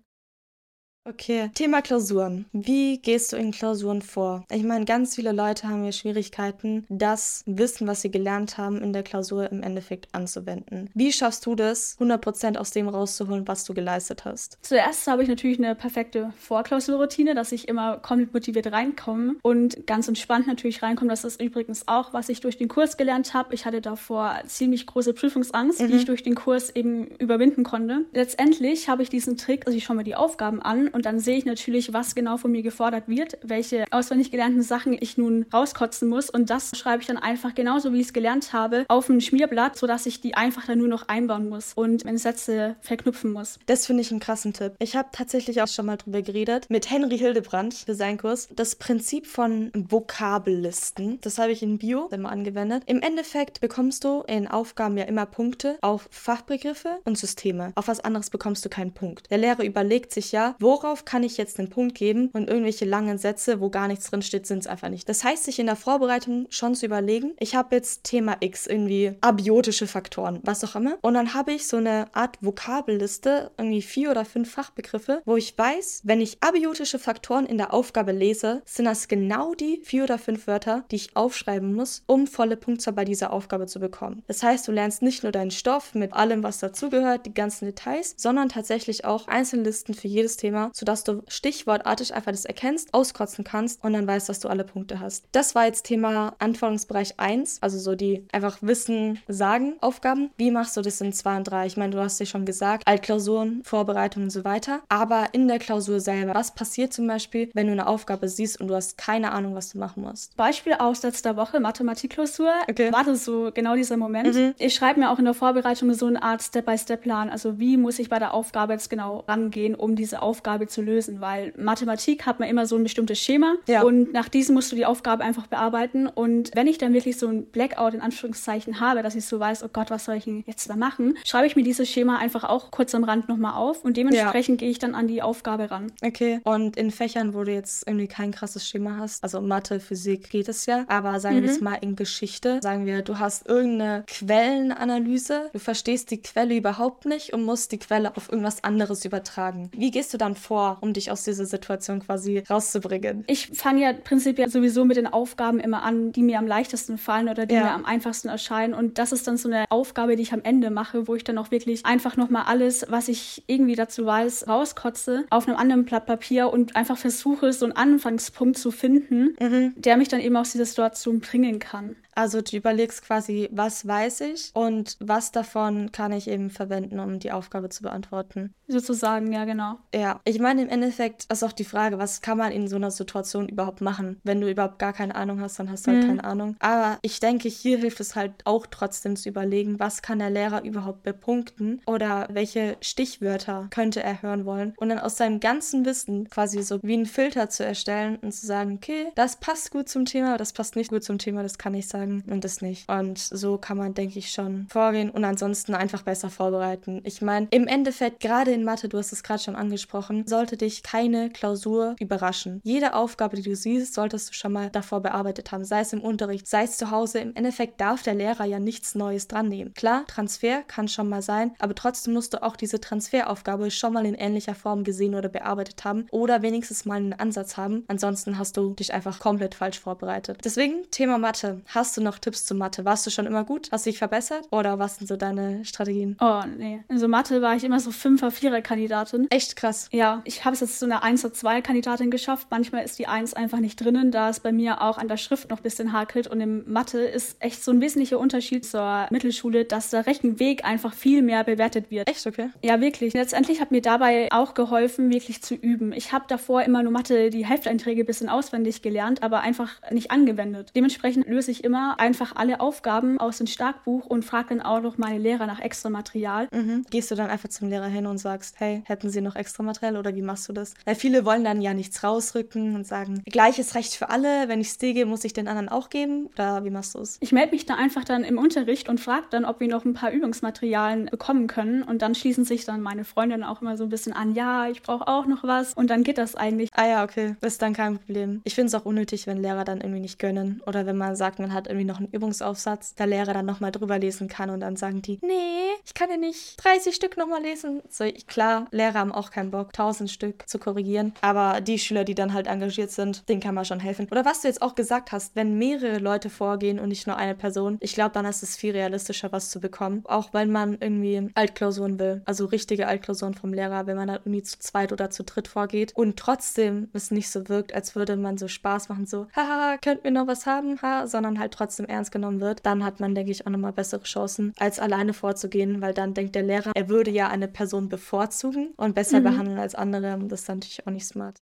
Okay, 1.09 1.51
Thema 1.55 1.81
Klausuren. 1.81 2.45
Wie 2.53 2.99
gehst 2.99 3.33
du 3.33 3.37
in 3.39 3.53
Klausuren 3.53 4.03
vor? 4.03 4.45
Ich 4.53 4.63
meine, 4.65 4.85
ganz 4.85 5.15
viele 5.15 5.33
Leute 5.33 5.67
haben 5.67 5.83
ja 5.83 5.93
Schwierigkeiten, 5.93 6.85
das 6.91 7.43
Wissen, 7.47 7.87
was 7.87 8.03
sie 8.03 8.11
gelernt 8.11 8.59
haben, 8.59 8.83
in 8.83 8.93
der 8.93 9.03
Klausur 9.03 9.51
im 9.51 9.63
Endeffekt 9.63 10.09
anzuwenden. 10.13 10.91
Wie 10.93 11.11
schaffst 11.11 11.47
du 11.47 11.55
das, 11.55 11.99
100% 11.99 12.59
aus 12.59 12.73
dem 12.73 12.87
rauszuholen, 12.87 13.49
was 13.49 13.65
du 13.65 13.73
geleistet 13.73 14.27
hast? 14.27 14.59
Zuerst 14.61 15.07
habe 15.07 15.23
ich 15.23 15.31
natürlich 15.31 15.59
eine 15.59 15.75
perfekte 15.75 16.35
Vorklausurroutine, 16.39 17.35
dass 17.35 17.53
ich 17.53 17.67
immer 17.67 17.97
komplett 17.97 18.35
motiviert 18.35 18.71
reinkomme 18.71 19.37
und 19.41 19.87
ganz 19.87 20.07
entspannt 20.07 20.49
natürlich 20.49 20.83
reinkomme. 20.83 21.09
Das 21.09 21.25
ist 21.25 21.41
übrigens 21.41 21.89
auch, 21.89 22.13
was 22.13 22.29
ich 22.29 22.41
durch 22.41 22.59
den 22.59 22.69
Kurs 22.69 22.99
gelernt 22.99 23.33
habe. 23.33 23.55
Ich 23.55 23.65
hatte 23.65 23.81
davor 23.81 24.39
ziemlich 24.47 24.85
große 24.85 25.15
Prüfungsangst, 25.15 25.81
mhm. 25.81 25.89
die 25.89 25.97
ich 25.97 26.05
durch 26.05 26.23
den 26.23 26.35
Kurs 26.35 26.69
eben 26.69 27.07
überwinden 27.17 27.65
konnte. 27.65 28.05
Letztendlich 28.13 28.91
habe 28.91 29.03
ich 29.03 29.09
diesen 29.09 29.39
Trick, 29.39 29.67
also 29.67 29.79
ich 29.79 29.85
schaue 29.85 29.97
mir 29.97 30.05
die 30.05 30.15
Aufgaben 30.15 30.61
an 30.61 30.90
und 30.93 31.07
dann 31.07 31.21
sehe 31.21 31.37
ich 31.37 31.45
natürlich, 31.45 31.93
was 31.93 32.15
genau 32.15 32.37
von 32.37 32.51
mir 32.51 32.63
gefordert 32.63 33.09
wird, 33.09 33.39
welche 33.43 33.85
auswendig 33.91 34.31
gelernten 34.31 34.63
Sachen 34.63 34.97
ich 35.01 35.17
nun 35.17 35.47
rauskotzen 35.53 36.09
muss 36.09 36.31
und 36.31 36.51
das 36.51 36.73
schreibe 36.77 37.03
ich 37.03 37.07
dann 37.07 37.17
einfach 37.17 37.55
genauso, 37.55 37.93
wie 37.93 38.01
ich 38.01 38.09
es 38.09 38.13
gelernt 38.13 38.53
habe, 38.53 38.85
auf 38.89 39.09
ein 39.09 39.21
Schmierblatt, 39.21 39.77
sodass 39.77 40.07
ich 40.07 40.21
die 40.21 40.35
einfach 40.35 40.67
dann 40.67 40.79
nur 40.79 40.89
noch 40.89 41.09
einbauen 41.09 41.49
muss 41.49 41.73
und 41.75 42.05
meine 42.05 42.19
Sätze 42.19 42.77
verknüpfen 42.81 43.33
muss. 43.33 43.59
Das 43.67 43.87
finde 43.87 44.03
ich 44.03 44.11
einen 44.11 44.21
krassen 44.21 44.53
Tipp. 44.53 44.75
Ich 44.79 44.97
habe 44.97 45.09
tatsächlich 45.13 45.63
auch 45.63 45.69
schon 45.69 45.87
mal 45.87 45.97
drüber 45.97 46.23
geredet 46.23 46.67
mit 46.69 46.91
Henry 46.91 47.19
Hildebrand 47.19 47.75
für 47.75 47.95
seinen 47.95 48.19
Kurs. 48.19 48.49
Das 48.55 48.77
Prinzip 48.77 49.27
von 49.27 49.71
Vokabellisten, 49.75 51.21
das 51.21 51.39
habe 51.39 51.53
ich 51.53 51.63
in 51.63 51.79
Bio 51.79 52.09
immer 52.11 52.31
angewendet. 52.31 52.83
Im 52.87 53.03
Endeffekt 53.03 53.61
bekommst 53.61 54.05
du 54.05 54.23
in 54.27 54.49
Aufgaben 54.49 54.97
ja 54.97 55.05
immer 55.05 55.27
Punkte 55.27 55.79
auf 55.83 56.09
Fachbegriffe 56.11 57.01
und 57.05 57.19
Systeme. 57.19 57.73
Auf 57.75 57.89
was 57.89 58.01
anderes 58.01 58.31
bekommst 58.31 58.65
du 58.65 58.69
keinen 58.69 58.93
Punkt. 58.93 59.31
Der 59.31 59.39
Lehrer 59.39 59.65
überlegt 59.65 60.13
sich 60.13 60.33
ja, 60.33 60.57
worauf 60.59 60.80
worauf 60.83 61.05
kann 61.05 61.23
ich 61.23 61.37
jetzt 61.37 61.59
einen 61.59 61.69
Punkt 61.69 61.95
geben 61.95 62.31
und 62.33 62.49
irgendwelche 62.49 62.85
langen 62.85 63.19
Sätze, 63.19 63.61
wo 63.61 63.69
gar 63.69 63.89
nichts 63.89 64.11
drin 64.11 64.23
steht, 64.23 64.47
sind 64.47 64.61
es 64.61 64.67
einfach 64.67 64.89
nicht. 64.89 65.09
Das 65.09 65.25
heißt, 65.25 65.45
sich 65.45 65.59
in 65.59 65.67
der 65.67 65.77
Vorbereitung 65.77 66.47
schon 66.49 66.75
zu 66.75 66.87
überlegen, 66.87 67.35
ich 67.39 67.55
habe 67.55 67.75
jetzt 67.77 68.05
Thema 68.05 68.37
X, 68.41 68.67
irgendwie 68.67 69.13
abiotische 69.21 69.87
Faktoren, 69.87 70.41
was 70.43 70.65
auch 70.65 70.77
immer. 70.77 70.97
Und 71.03 71.15
dann 71.15 71.35
habe 71.35 71.53
ich 71.53 71.67
so 71.67 71.77
eine 71.77 72.07
Art 72.15 72.39
Vokabelliste, 72.41 73.51
irgendwie 73.59 73.83
vier 73.83 74.11
oder 74.11 74.25
fünf 74.25 74.51
Fachbegriffe, 74.51 75.23
wo 75.27 75.37
ich 75.37 75.57
weiß, 75.57 76.01
wenn 76.05 76.21
ich 76.21 76.39
abiotische 76.41 76.99
Faktoren 76.99 77.47
in 77.47 77.59
der 77.59 77.75
Aufgabe 77.75 78.13
lese, 78.13 78.63
sind 78.65 78.87
das 78.87 79.09
genau 79.09 79.55
die 79.55 79.81
vier 79.85 80.05
oder 80.05 80.19
fünf 80.19 80.47
Wörter, 80.47 80.85
die 80.91 80.97
ich 80.97 81.17
aufschreiben 81.17 81.75
muss, 81.75 82.03
um 82.07 82.27
volle 82.27 82.57
Punktzahl 82.57 82.95
bei 82.95 83.05
dieser 83.05 83.33
Aufgabe 83.33 83.67
zu 83.67 83.81
bekommen. 83.81 84.23
Das 84.29 84.43
heißt, 84.43 84.67
du 84.67 84.73
lernst 84.73 85.03
nicht 85.03 85.23
nur 85.23 85.33
deinen 85.33 85.51
Stoff 85.51 85.95
mit 85.95 86.15
allem, 86.15 86.43
was 86.43 86.59
dazugehört, 86.59 87.27
die 87.27 87.35
ganzen 87.35 87.67
Details, 87.67 88.15
sondern 88.17 88.49
tatsächlich 88.49 89.05
auch 89.05 89.29
Einzellisten 89.29 89.95
für 89.95 90.09
jedes 90.09 90.37
Thema 90.37 90.70
sodass 90.73 91.05
du 91.05 91.23
stichwortartig 91.29 92.15
einfach 92.15 92.33
das 92.33 92.45
erkennst, 92.45 92.95
auskotzen 92.95 93.45
kannst 93.45 93.83
und 93.83 93.93
dann 93.93 94.07
weißt, 94.07 94.29
dass 94.29 94.41
du 94.41 94.49
alle 94.49 94.65
Punkte 94.65 95.01
hast. 95.01 95.25
Das 95.33 95.55
war 95.55 95.67
jetzt 95.67 95.85
Thema 95.85 96.35
Anforderungsbereich 96.39 97.19
1, 97.19 97.59
also 97.61 97.79
so 97.79 97.95
die 97.95 98.27
einfach 98.33 98.59
Wissen, 98.61 99.19
Sagen 99.29 99.75
Aufgaben. 99.81 100.31
Wie 100.37 100.51
machst 100.51 100.77
du 100.77 100.83
das 100.83 101.01
in 101.01 101.13
2 101.13 101.37
und 101.39 101.45
3? 101.45 101.67
Ich 101.67 101.77
meine, 101.77 101.95
du 101.95 102.01
hast 102.01 102.21
ja 102.21 102.27
schon 102.27 102.45
gesagt, 102.45 102.87
Altklausuren, 102.87 103.63
Vorbereitung 103.65 104.25
und 104.25 104.31
so 104.31 104.45
weiter. 104.45 104.81
Aber 104.89 105.29
in 105.33 105.49
der 105.49 105.59
Klausur 105.59 106.01
selber, 106.01 106.35
was 106.35 106.55
passiert 106.55 106.93
zum 106.93 107.07
Beispiel, 107.07 107.51
wenn 107.55 107.67
du 107.67 107.73
eine 107.73 107.87
Aufgabe 107.87 108.29
siehst 108.29 108.61
und 108.61 108.69
du 108.69 108.75
hast 108.75 108.99
keine 108.99 109.33
Ahnung, 109.33 109.55
was 109.55 109.71
du 109.71 109.79
machen 109.79 110.03
musst? 110.03 110.37
Beispiel 110.37 110.75
aus 110.75 111.03
letzter 111.03 111.37
Woche, 111.37 111.61
Mathematikklausur. 111.61 112.53
Okay. 112.69 112.93
War 112.93 113.05
das 113.05 113.25
so 113.25 113.51
genau 113.53 113.75
dieser 113.75 113.97
Moment? 113.97 114.35
Mhm. 114.35 114.55
Ich 114.59 114.75
schreibe 114.75 115.01
mir 115.01 115.11
auch 115.11 115.19
in 115.19 115.25
der 115.25 115.35
Vorbereitung 115.35 115.93
so 115.95 116.07
eine 116.07 116.23
Art 116.23 116.43
Step-by-Step-Plan. 116.43 117.31
Also 117.31 117.59
wie 117.59 117.77
muss 117.77 117.99
ich 117.99 118.09
bei 118.09 118.19
der 118.19 118.35
Aufgabe 118.35 118.73
jetzt 118.73 118.91
genau 118.91 119.25
rangehen, 119.29 119.75
um 119.75 119.97
diese 119.97 120.23
Aufgabe 120.23 120.60
Aufgabe 120.61 120.67
zu 120.67 120.83
lösen, 120.83 121.21
weil 121.21 121.53
Mathematik 121.57 122.27
hat 122.27 122.39
man 122.39 122.49
immer 122.49 122.67
so 122.67 122.77
ein 122.77 122.83
bestimmtes 122.83 123.19
Schema 123.19 123.57
ja. 123.67 123.83
und 123.83 124.13
nach 124.13 124.29
diesem 124.29 124.55
musst 124.55 124.71
du 124.73 124.77
die 124.77 124.85
Aufgabe 124.85 125.25
einfach 125.25 125.47
bearbeiten. 125.47 126.07
Und 126.07 126.51
wenn 126.55 126.67
ich 126.67 126.77
dann 126.79 126.93
wirklich 126.93 127.19
so 127.19 127.29
ein 127.29 127.47
Blackout 127.47 127.95
in 127.95 128.01
Anführungszeichen 128.01 128.81
habe, 128.81 129.03
dass 129.03 129.15
ich 129.15 129.25
so 129.25 129.41
weiß, 129.41 129.65
oh 129.65 129.69
Gott, 129.73 129.91
was 129.91 130.05
soll 130.05 130.17
ich 130.17 130.25
denn 130.25 130.45
jetzt 130.47 130.69
da 130.69 130.77
machen, 130.77 131.17
schreibe 131.25 131.47
ich 131.47 131.57
mir 131.57 131.63
dieses 131.63 131.89
Schema 131.89 132.19
einfach 132.19 132.45
auch 132.45 132.71
kurz 132.71 132.95
am 132.95 133.05
Rand 133.05 133.29
nochmal 133.29 133.55
auf 133.55 133.85
und 133.85 133.97
dementsprechend 133.97 134.61
ja. 134.61 134.67
gehe 134.67 134.71
ich 134.71 134.79
dann 134.79 134.95
an 134.95 135.09
die 135.09 135.23
Aufgabe 135.23 135.71
ran. 135.71 135.93
Okay. 136.05 136.41
Und 136.45 136.77
in 136.77 136.91
Fächern, 136.91 137.35
wo 137.35 137.45
du 137.45 137.53
jetzt 137.53 137.87
irgendwie 137.87 138.09
kein 138.09 138.33
krasses 138.33 138.69
Schema 138.69 138.99
hast, 138.99 139.23
also 139.23 139.41
Mathe, 139.41 139.81
Physik 139.81 140.29
geht 140.31 140.49
es 140.49 140.67
ja, 140.67 140.85
aber 140.89 141.21
sagen 141.21 141.37
mhm. 141.37 141.43
wir 141.43 141.49
jetzt 141.49 141.63
mal 141.63 141.79
in 141.81 141.97
Geschichte, 141.97 142.61
sagen 142.63 142.85
wir, 142.87 143.03
du 143.03 143.19
hast 143.19 143.49
irgendeine 143.49 144.05
Quellenanalyse, 144.07 145.51
du 145.53 145.59
verstehst 145.59 146.11
die 146.11 146.21
Quelle 146.21 146.55
überhaupt 146.57 147.07
nicht 147.07 147.33
und 147.33 147.45
musst 147.45 147.73
die 147.73 147.79
Quelle 147.79 148.17
auf 148.17 148.31
irgendwas 148.31 148.63
anderes 148.63 149.05
übertragen. 149.05 149.71
Wie 149.73 149.91
gehst 149.91 150.13
du 150.13 150.19
dann 150.19 150.37
vor? 150.37 150.50
Vor, 150.51 150.79
um 150.81 150.93
dich 150.93 151.13
aus 151.13 151.23
dieser 151.23 151.47
Situation 151.47 152.01
quasi 152.01 152.43
rauszubringen? 152.51 153.23
Ich 153.29 153.53
fange 153.55 153.83
ja 153.83 153.93
prinzipiell 153.93 154.51
sowieso 154.51 154.85
mit 154.85 154.97
den 154.97 155.07
Aufgaben 155.07 155.61
immer 155.61 155.85
an, 155.85 156.11
die 156.11 156.23
mir 156.23 156.41
am 156.41 156.47
leichtesten 156.49 156.99
fallen 156.99 157.29
oder 157.29 157.47
die 157.47 157.55
ja. 157.55 157.63
mir 157.63 157.71
am 157.71 157.85
einfachsten 157.85 158.27
erscheinen. 158.27 158.75
Und 158.75 158.99
das 158.99 159.13
ist 159.13 159.29
dann 159.29 159.37
so 159.37 159.49
eine 159.49 159.67
Aufgabe, 159.71 160.17
die 160.17 160.23
ich 160.23 160.33
am 160.33 160.43
Ende 160.43 160.71
mache, 160.71 161.07
wo 161.07 161.15
ich 161.15 161.23
dann 161.23 161.39
auch 161.39 161.53
wirklich 161.53 161.87
einfach 161.87 162.17
nochmal 162.17 162.47
alles, 162.49 162.85
was 162.89 163.07
ich 163.07 163.45
irgendwie 163.47 163.77
dazu 163.77 164.05
weiß, 164.05 164.49
rauskotze 164.49 165.25
auf 165.31 165.47
einem 165.47 165.57
anderen 165.57 165.85
Blatt 165.85 166.07
Papier 166.07 166.53
und 166.53 166.75
einfach 166.75 166.99
versuche, 166.99 167.53
so 167.53 167.65
einen 167.67 167.77
Anfangspunkt 167.77 168.59
zu 168.59 168.73
finden, 168.73 169.37
mhm. 169.39 169.75
der 169.77 169.97
mich 169.99 170.09
dann 170.09 170.19
eben 170.19 170.37
aus 170.37 170.51
dieser 170.51 170.67
Situation 170.67 171.21
bringen 171.21 171.61
kann. 171.61 171.95
Also 172.15 172.41
du 172.41 172.57
überlegst 172.57 173.05
quasi, 173.05 173.49
was 173.53 173.87
weiß 173.87 174.23
ich 174.23 174.51
und 174.55 174.97
was 175.01 175.33
davon 175.33 175.93
kann 175.93 176.13
ich 176.13 176.29
eben 176.29 176.51
verwenden, 176.51 176.99
um 176.99 177.19
die 177.19 177.33
Aufgabe 177.33 177.69
zu 177.69 177.83
beantworten. 177.83 178.53
Sozusagen, 178.67 179.33
ja, 179.33 179.45
genau. 179.45 179.79
Ja, 179.95 180.21
ich 180.25 180.39
meine, 180.41 180.63
im 180.63 180.69
Endeffekt 180.69 181.27
ist 181.31 181.45
auch 181.45 181.53
die 181.53 181.65
Frage, 181.65 181.99
was 181.99 182.21
kann 182.21 182.39
man 182.39 182.53
in 182.53 182.69
so 182.69 182.77
einer 182.77 182.91
Situation 182.91 183.49
überhaupt 183.49 183.81
machen? 183.81 184.21
Wenn 184.25 184.41
du 184.41 184.51
überhaupt 184.51 184.79
gar 184.79 184.93
keine 184.93 185.15
Ahnung 185.15 185.41
hast, 185.41 185.59
dann 185.59 185.71
hast 185.71 185.87
du 185.87 185.93
halt 185.93 186.03
mhm. 186.03 186.09
keine 186.09 186.25
Ahnung. 186.25 186.57
Aber 186.59 186.99
ich 187.03 187.21
denke, 187.21 187.49
hier 187.49 187.79
hilft 187.79 188.01
es 188.01 188.17
halt 188.17 188.33
auch 188.45 188.67
trotzdem 188.67 189.17
zu 189.17 189.29
überlegen, 189.29 189.79
was 189.79 190.03
kann 190.03 190.19
der 190.19 190.31
Lehrer 190.31 190.65
überhaupt 190.65 191.03
bepunkten 191.03 191.81
oder 191.87 192.27
welche 192.31 192.77
Stichwörter 192.81 193.69
könnte 193.71 194.03
er 194.03 194.23
hören 194.23 194.45
wollen 194.45 194.75
und 194.77 194.89
dann 194.89 194.99
aus 194.99 195.17
seinem 195.17 195.41
ganzen 195.41 195.85
Wissen 195.85 196.29
quasi 196.29 196.63
so 196.63 196.81
wie 196.83 196.95
einen 196.95 197.07
Filter 197.07 197.49
zu 197.51 197.65
erstellen 197.65 198.17
und 198.17 198.33
zu 198.33 198.47
sagen, 198.47 198.75
okay, 198.75 199.09
das 199.15 199.37
passt 199.37 199.71
gut 199.71 199.89
zum 199.89 200.05
Thema, 200.05 200.37
das 200.37 200.53
passt 200.53 200.77
nicht 200.77 200.91
gut 200.91 201.05
zum 201.05 201.19
Thema, 201.19 201.43
das 201.43 201.59
kann 201.59 201.75
ich 201.75 201.89
sagen 201.89 202.25
und 202.29 202.45
das 202.45 202.63
nicht. 202.63 202.89
Und 202.89 203.19
so 203.19 203.59
kann 203.59 203.77
man, 203.77 203.95
denke 203.95 204.19
ich, 204.19 204.31
schon 204.31 204.67
vorgehen 204.71 205.11
und 205.11 205.25
ansonsten 205.25 205.75
einfach 205.75 206.03
besser 206.03 206.31
vorbereiten. 206.31 207.01
Ich 207.05 207.23
meine, 207.23 207.49
im 207.51 207.67
Endeffekt, 207.67 208.21
gerade 208.21 208.53
in 208.53 208.65
Mathe, 208.65 208.89
du 208.89 208.99
hast 208.99 209.13
es 209.13 209.23
gerade 209.23 209.43
schon 209.43 209.57
angesprochen, 209.57 210.25
sollte 210.31 210.57
dich 210.57 210.83
keine 210.83 211.29
Klausur 211.29 211.95
überraschen. 212.01 212.61
Jede 212.65 212.95
Aufgabe, 212.95 213.37
die 213.37 213.43
du 213.43 213.55
siehst, 213.55 213.93
solltest 213.93 214.31
du 214.31 214.33
schon 214.33 214.53
mal 214.53 214.71
davor 214.71 215.01
bearbeitet 215.01 215.53
haben, 215.53 215.65
sei 215.65 215.81
es 215.81 215.93
im 215.93 216.01
Unterricht, 216.01 216.47
sei 216.47 216.63
es 216.63 216.79
zu 216.79 216.91
Hause. 216.91 217.19
Im 217.19 217.35
Endeffekt 217.35 217.79
darf 217.81 218.03
der 218.03 218.15
Lehrer 218.15 218.47
ja 218.47 218.59
nichts 218.59 218.95
Neues 218.95 219.29
dran 219.29 219.49
nehmen. 219.49 219.75
Klar, 219.75 220.07
Transfer 220.07 220.63
kann 220.63 220.89
schon 220.89 221.11
mal 221.11 221.21
sein, 221.21 221.53
aber 221.59 221.75
trotzdem 221.75 222.15
musst 222.15 222.33
du 222.33 222.43
auch 222.43 222.57
diese 222.57 222.81
Transferaufgabe 222.81 223.71
schon 223.71 223.93
mal 223.93 224.07
in 224.07 224.15
ähnlicher 224.15 224.55
Form 224.55 224.85
gesehen 224.85 225.15
oder 225.15 225.29
bearbeitet 225.29 225.85
haben 225.85 226.07
oder 226.11 226.43
wenigstens 226.43 226.85
mal 226.87 226.97
einen 226.97 227.13
Ansatz 227.13 227.57
haben. 227.57 227.85
Ansonsten 227.89 228.39
hast 228.39 228.57
du 228.57 228.75
dich 228.75 228.95
einfach 228.95 229.19
komplett 229.19 229.55
falsch 229.55 229.81
vorbereitet. 229.81 230.39
Deswegen 230.45 230.91
Thema 230.91 231.19
Mathe. 231.19 231.61
Hast 231.67 231.97
du 231.97 232.01
noch 232.01 232.19
Tipps 232.19 232.45
zu 232.47 232.55
Mathe? 232.55 232.85
Warst 232.85 233.07
du 233.07 233.11
schon 233.11 233.27
immer 233.27 233.45
gut? 233.45 233.69
Hast 233.73 233.85
du 233.85 233.91
dich 233.91 233.99
verbessert? 233.99 234.47
Oder 234.51 234.79
was 234.79 234.97
sind 234.97 235.09
so 235.09 235.17
deine 235.17 235.65
Strategien? 235.65 236.17
Oh, 236.21 236.43
nee. 236.57 236.83
Also 236.89 237.09
Mathe 237.09 237.43
war 237.43 237.57
ich 237.57 237.65
immer 237.65 237.81
so 237.81 237.91
5er, 237.91 238.31
4er 238.31 238.63
Kandidatin. 238.63 239.27
Echt 239.31 239.57
krass. 239.57 239.89
Ja, 239.91 240.10
ich 240.25 240.45
habe 240.45 240.55
es 240.55 240.61
jetzt 240.61 240.79
zu 240.79 240.85
einer 240.85 241.03
1er, 241.03 241.33
2 241.33 241.61
Kandidatin 241.61 242.11
geschafft. 242.11 242.49
Manchmal 242.51 242.85
ist 242.85 242.99
die 242.99 243.07
1 243.07 243.35
einfach 243.35 243.59
nicht 243.59 243.77
drinnen, 243.83 244.11
da 244.11 244.29
es 244.29 244.41
bei 244.41 244.53
mir 244.53 244.83
auch 244.83 244.99
an 244.99 245.09
der 245.09 245.17
Schrift 245.17 245.51
noch 245.51 245.59
ein 245.59 245.63
bisschen 245.63 245.93
hakelt. 245.93 246.27
Und 246.27 246.41
im 246.41 246.71
Mathe 246.71 247.01
ist 247.01 247.37
echt 247.41 247.63
so 247.63 247.71
ein 247.71 247.81
wesentlicher 247.81 248.19
Unterschied 248.19 248.65
zur 248.65 249.07
Mittelschule, 249.11 249.65
dass 249.65 249.91
der 249.91 250.07
Rechenweg 250.07 250.65
einfach 250.65 250.95
viel 250.95 251.23
mehr 251.23 251.45
bewertet 251.45 251.91
wird. 251.91 252.09
Echt, 252.09 252.27
okay? 252.27 252.51
Ja, 252.63 252.81
wirklich. 252.81 253.15
Letztendlich 253.15 253.61
hat 253.61 253.71
mir 253.71 253.83
dabei 253.83 254.29
auch 254.33 254.55
geholfen, 254.55 255.11
wirklich 255.11 255.43
zu 255.43 255.55
üben. 255.55 255.93
Ich 255.93 256.13
habe 256.13 256.25
davor 256.29 256.63
immer 256.63 256.83
nur 256.83 256.93
Mathe, 256.93 257.31
die 257.31 257.47
Hefteinträge 257.47 258.03
ein 258.03 258.07
bisschen 258.07 258.29
auswendig 258.29 258.83
gelernt, 258.83 259.23
aber 259.23 259.41
einfach 259.41 259.71
nicht 259.91 260.11
angewendet. 260.11 260.73
Dementsprechend 260.75 261.27
löse 261.27 261.51
ich 261.51 261.65
immer 261.65 261.99
einfach 261.99 262.37
alle 262.37 262.61
Aufgaben 262.61 263.19
aus 263.19 263.39
dem 263.39 263.47
Starkbuch 263.47 264.07
und 264.07 264.25
frage 264.25 264.51
dann 264.51 264.61
auch 264.61 264.81
noch 264.81 264.99
meine 264.99 265.19
Lehrer 265.19 265.47
nach 265.47 265.61
extra 265.61 265.91
Material. 265.91 266.49
Mhm. 266.53 266.85
Gehst 266.91 267.11
du 267.11 267.15
dann 267.15 267.31
einfach 267.31 267.49
zum 267.49 267.69
Lehrer 267.69 267.87
hin 267.87 268.07
und 268.07 268.19
sagst, 268.19 268.57
hey, 268.59 268.83
hätten 268.87 269.11
Sie 269.11 269.21
noch 269.21 269.37
extra 269.37 269.63
Material 269.63 269.97
oder 270.01 270.15
wie 270.15 270.23
machst 270.23 270.49
du 270.49 270.53
das? 270.53 270.75
Weil 270.85 270.97
viele 270.97 271.25
wollen 271.25 271.45
dann 271.45 271.61
ja 271.61 271.75
nichts 271.75 272.03
rausrücken 272.03 272.75
und 272.75 272.87
sagen, 272.87 273.23
gleiches 273.27 273.75
Recht 273.75 273.95
für 273.95 274.11
alle, 274.11 274.49
wenn 274.49 274.61
ich 274.61 274.69
es 274.69 274.79
dir 274.79 274.93
gebe, 274.93 275.09
muss 275.09 275.25
ich 275.25 275.33
den 275.33 275.47
anderen 275.47 275.69
auch 275.69 275.91
geben? 275.91 276.27
Oder 276.35 276.65
wie 276.65 276.71
machst 276.71 276.95
du 276.95 277.01
es? 277.01 277.19
Ich 277.21 277.33
melde 277.33 277.53
mich 277.53 277.67
da 277.67 277.75
einfach 277.75 278.05
dann 278.05 278.25
im 278.25 278.39
Unterricht 278.39 278.89
und 278.89 279.01
frage 279.01 279.27
dann, 279.31 279.45
ob 279.45 279.61
wir 279.61 279.69
noch 279.69 279.85
ein 279.85 279.95
paar 279.95 280.11
Übungsmaterialien 280.11 281.07
bekommen 281.07 281.47
können 281.47 281.83
und 281.83 282.03
dann 282.03 282.15
schließen 282.15 282.45
sich 282.45 282.65
dann 282.65 282.81
meine 282.81 283.05
Freundinnen 283.05 283.45
auch 283.45 283.63
immer 283.63 283.77
so 283.77 283.85
ein 283.85 283.91
bisschen 283.91 284.13
an, 284.13 284.35
ja, 284.35 284.69
ich 284.69 284.83
brauche 284.83 285.07
auch 285.07 285.27
noch 285.27 285.45
was 285.45 285.75
und 285.75 285.91
dann 285.91 286.03
geht 286.03 286.19
das 286.19 286.35
eigentlich. 286.35 286.71
Ah 286.73 286.87
ja, 286.87 287.05
okay, 287.05 287.37
das 287.41 287.55
ist 287.55 287.63
dann 287.63 287.75
kein 287.75 287.99
Problem. 287.99 288.41
Ich 288.45 288.55
finde 288.55 288.69
es 288.69 288.75
auch 288.75 288.85
unnötig, 288.85 289.27
wenn 289.27 289.43
Lehrer 289.43 289.65
dann 289.65 289.81
irgendwie 289.81 290.01
nicht 290.01 290.19
gönnen 290.19 290.63
oder 290.67 290.87
wenn 290.87 290.97
man 290.97 291.17
sagt, 291.17 291.39
man 291.39 291.53
hat 291.53 291.67
irgendwie 291.67 291.87
noch 291.87 291.99
einen 291.99 292.09
Übungsaufsatz, 292.09 292.95
der 292.95 293.07
Lehrer 293.07 293.35
dann 293.35 293.47
nochmal 293.47 293.73
drüber 293.73 293.99
lesen 293.99 294.29
kann 294.29 294.51
und 294.51 294.61
dann 294.61 294.77
sagen 294.77 295.03
die, 295.03 295.19
nee, 295.23 295.71
ich 295.85 295.95
kann 295.95 296.11
ja 296.11 296.17
nicht 296.17 296.65
30 296.65 296.95
Stück 296.95 297.17
nochmal 297.17 297.43
lesen. 297.43 297.83
So, 297.89 298.05
klar, 298.27 298.67
Lehrer 298.71 298.95
haben 298.95 299.13
auch 299.13 299.31
keinen 299.31 299.51
Bock, 299.51 299.69
1000 299.69 299.90
Stück 300.09 300.49
zu 300.49 300.59
korrigieren, 300.59 301.13
aber 301.21 301.61
die 301.61 301.79
Schüler, 301.79 302.05
die 302.05 302.15
dann 302.15 302.33
halt 302.33 302.47
engagiert 302.47 302.91
sind, 302.91 303.29
denen 303.29 303.41
kann 303.41 303.55
man 303.55 303.65
schon 303.65 303.81
helfen. 303.81 304.09
Oder 304.11 304.25
was 304.25 304.43
du 304.43 304.49
jetzt 304.49 304.63
auch 304.63 304.75
gesagt 304.75 305.13
hast, 305.13 305.37
wenn 305.37 305.59
mehrere 305.59 305.99
Leute 305.99 306.31
vorgehen 306.31 306.79
und 306.79 306.89
nicht 306.89 307.07
nur 307.07 307.17
eine 307.17 307.35
Person, 307.35 307.79
ich 307.81 307.95
glaube, 307.95 308.13
dann 308.13 308.25
ist 308.25 308.43
es 308.43 308.57
viel 308.57 308.73
realistischer, 308.73 309.33
was 309.33 309.51
zu 309.51 309.61
bekommen. 309.61 310.03
Auch 310.05 310.33
weil 310.33 310.47
man 310.47 310.77
irgendwie 310.81 311.31
Altklausuren 311.35 311.99
will, 311.99 312.23
also 312.25 312.47
richtige 312.47 312.87
Altklausuren 312.87 313.35
vom 313.35 313.53
Lehrer, 313.53 313.87
wenn 313.87 313.97
man 313.97 314.09
dann 314.09 314.21
irgendwie 314.25 314.43
zu 314.43 314.59
zweit 314.59 314.93
oder 314.93 315.11
zu 315.11 315.25
dritt 315.25 315.49
vorgeht 315.49 315.93
und 315.95 316.17
trotzdem 316.17 316.89
es 316.93 317.11
nicht 317.11 317.31
so 317.31 317.49
wirkt, 317.49 317.75
als 317.75 317.95
würde 317.95 318.17
man 318.17 318.39
so 318.39 318.49
Spaß 318.49 318.89
machen, 318.89 319.07
so, 319.07 319.27
haha, 319.35 319.77
könnt 319.83 320.05
mir 320.05 320.11
noch 320.11 320.27
was 320.27 320.47
haben, 320.47 320.81
ha, 320.83 321.07
sondern 321.07 321.39
halt 321.39 321.53
trotzdem 321.53 321.87
ernst 321.87 322.13
genommen 322.13 322.41
wird, 322.41 322.65
dann 322.67 322.85
hat 322.85 323.01
man, 323.01 323.15
denke 323.15 323.33
ich, 323.33 323.47
auch 323.47 323.51
nochmal 323.51 323.73
bessere 323.73 324.03
Chancen, 324.03 324.53
als 324.59 324.79
alleine 324.79 325.13
vorzugehen, 325.13 325.81
weil 325.81 325.95
dann 325.95 326.15
denkt 326.15 326.35
der 326.35 326.43
Lehrer, 326.43 326.73
er 326.75 326.89
würde 326.89 327.11
ja 327.11 327.29
eine 327.29 327.49
Person 327.49 327.89
bevorzugen 327.89 328.73
und 328.77 328.95
besser 328.95 329.21
mhm. 329.21 329.25
behandeln 329.25 329.59
als 329.59 329.75
andere. 329.81 330.19
Das 330.29 330.43
ist 330.43 330.49
natürlich 330.49 330.87
auch 330.87 330.93
nicht 330.93 331.07
smart. 331.07 331.41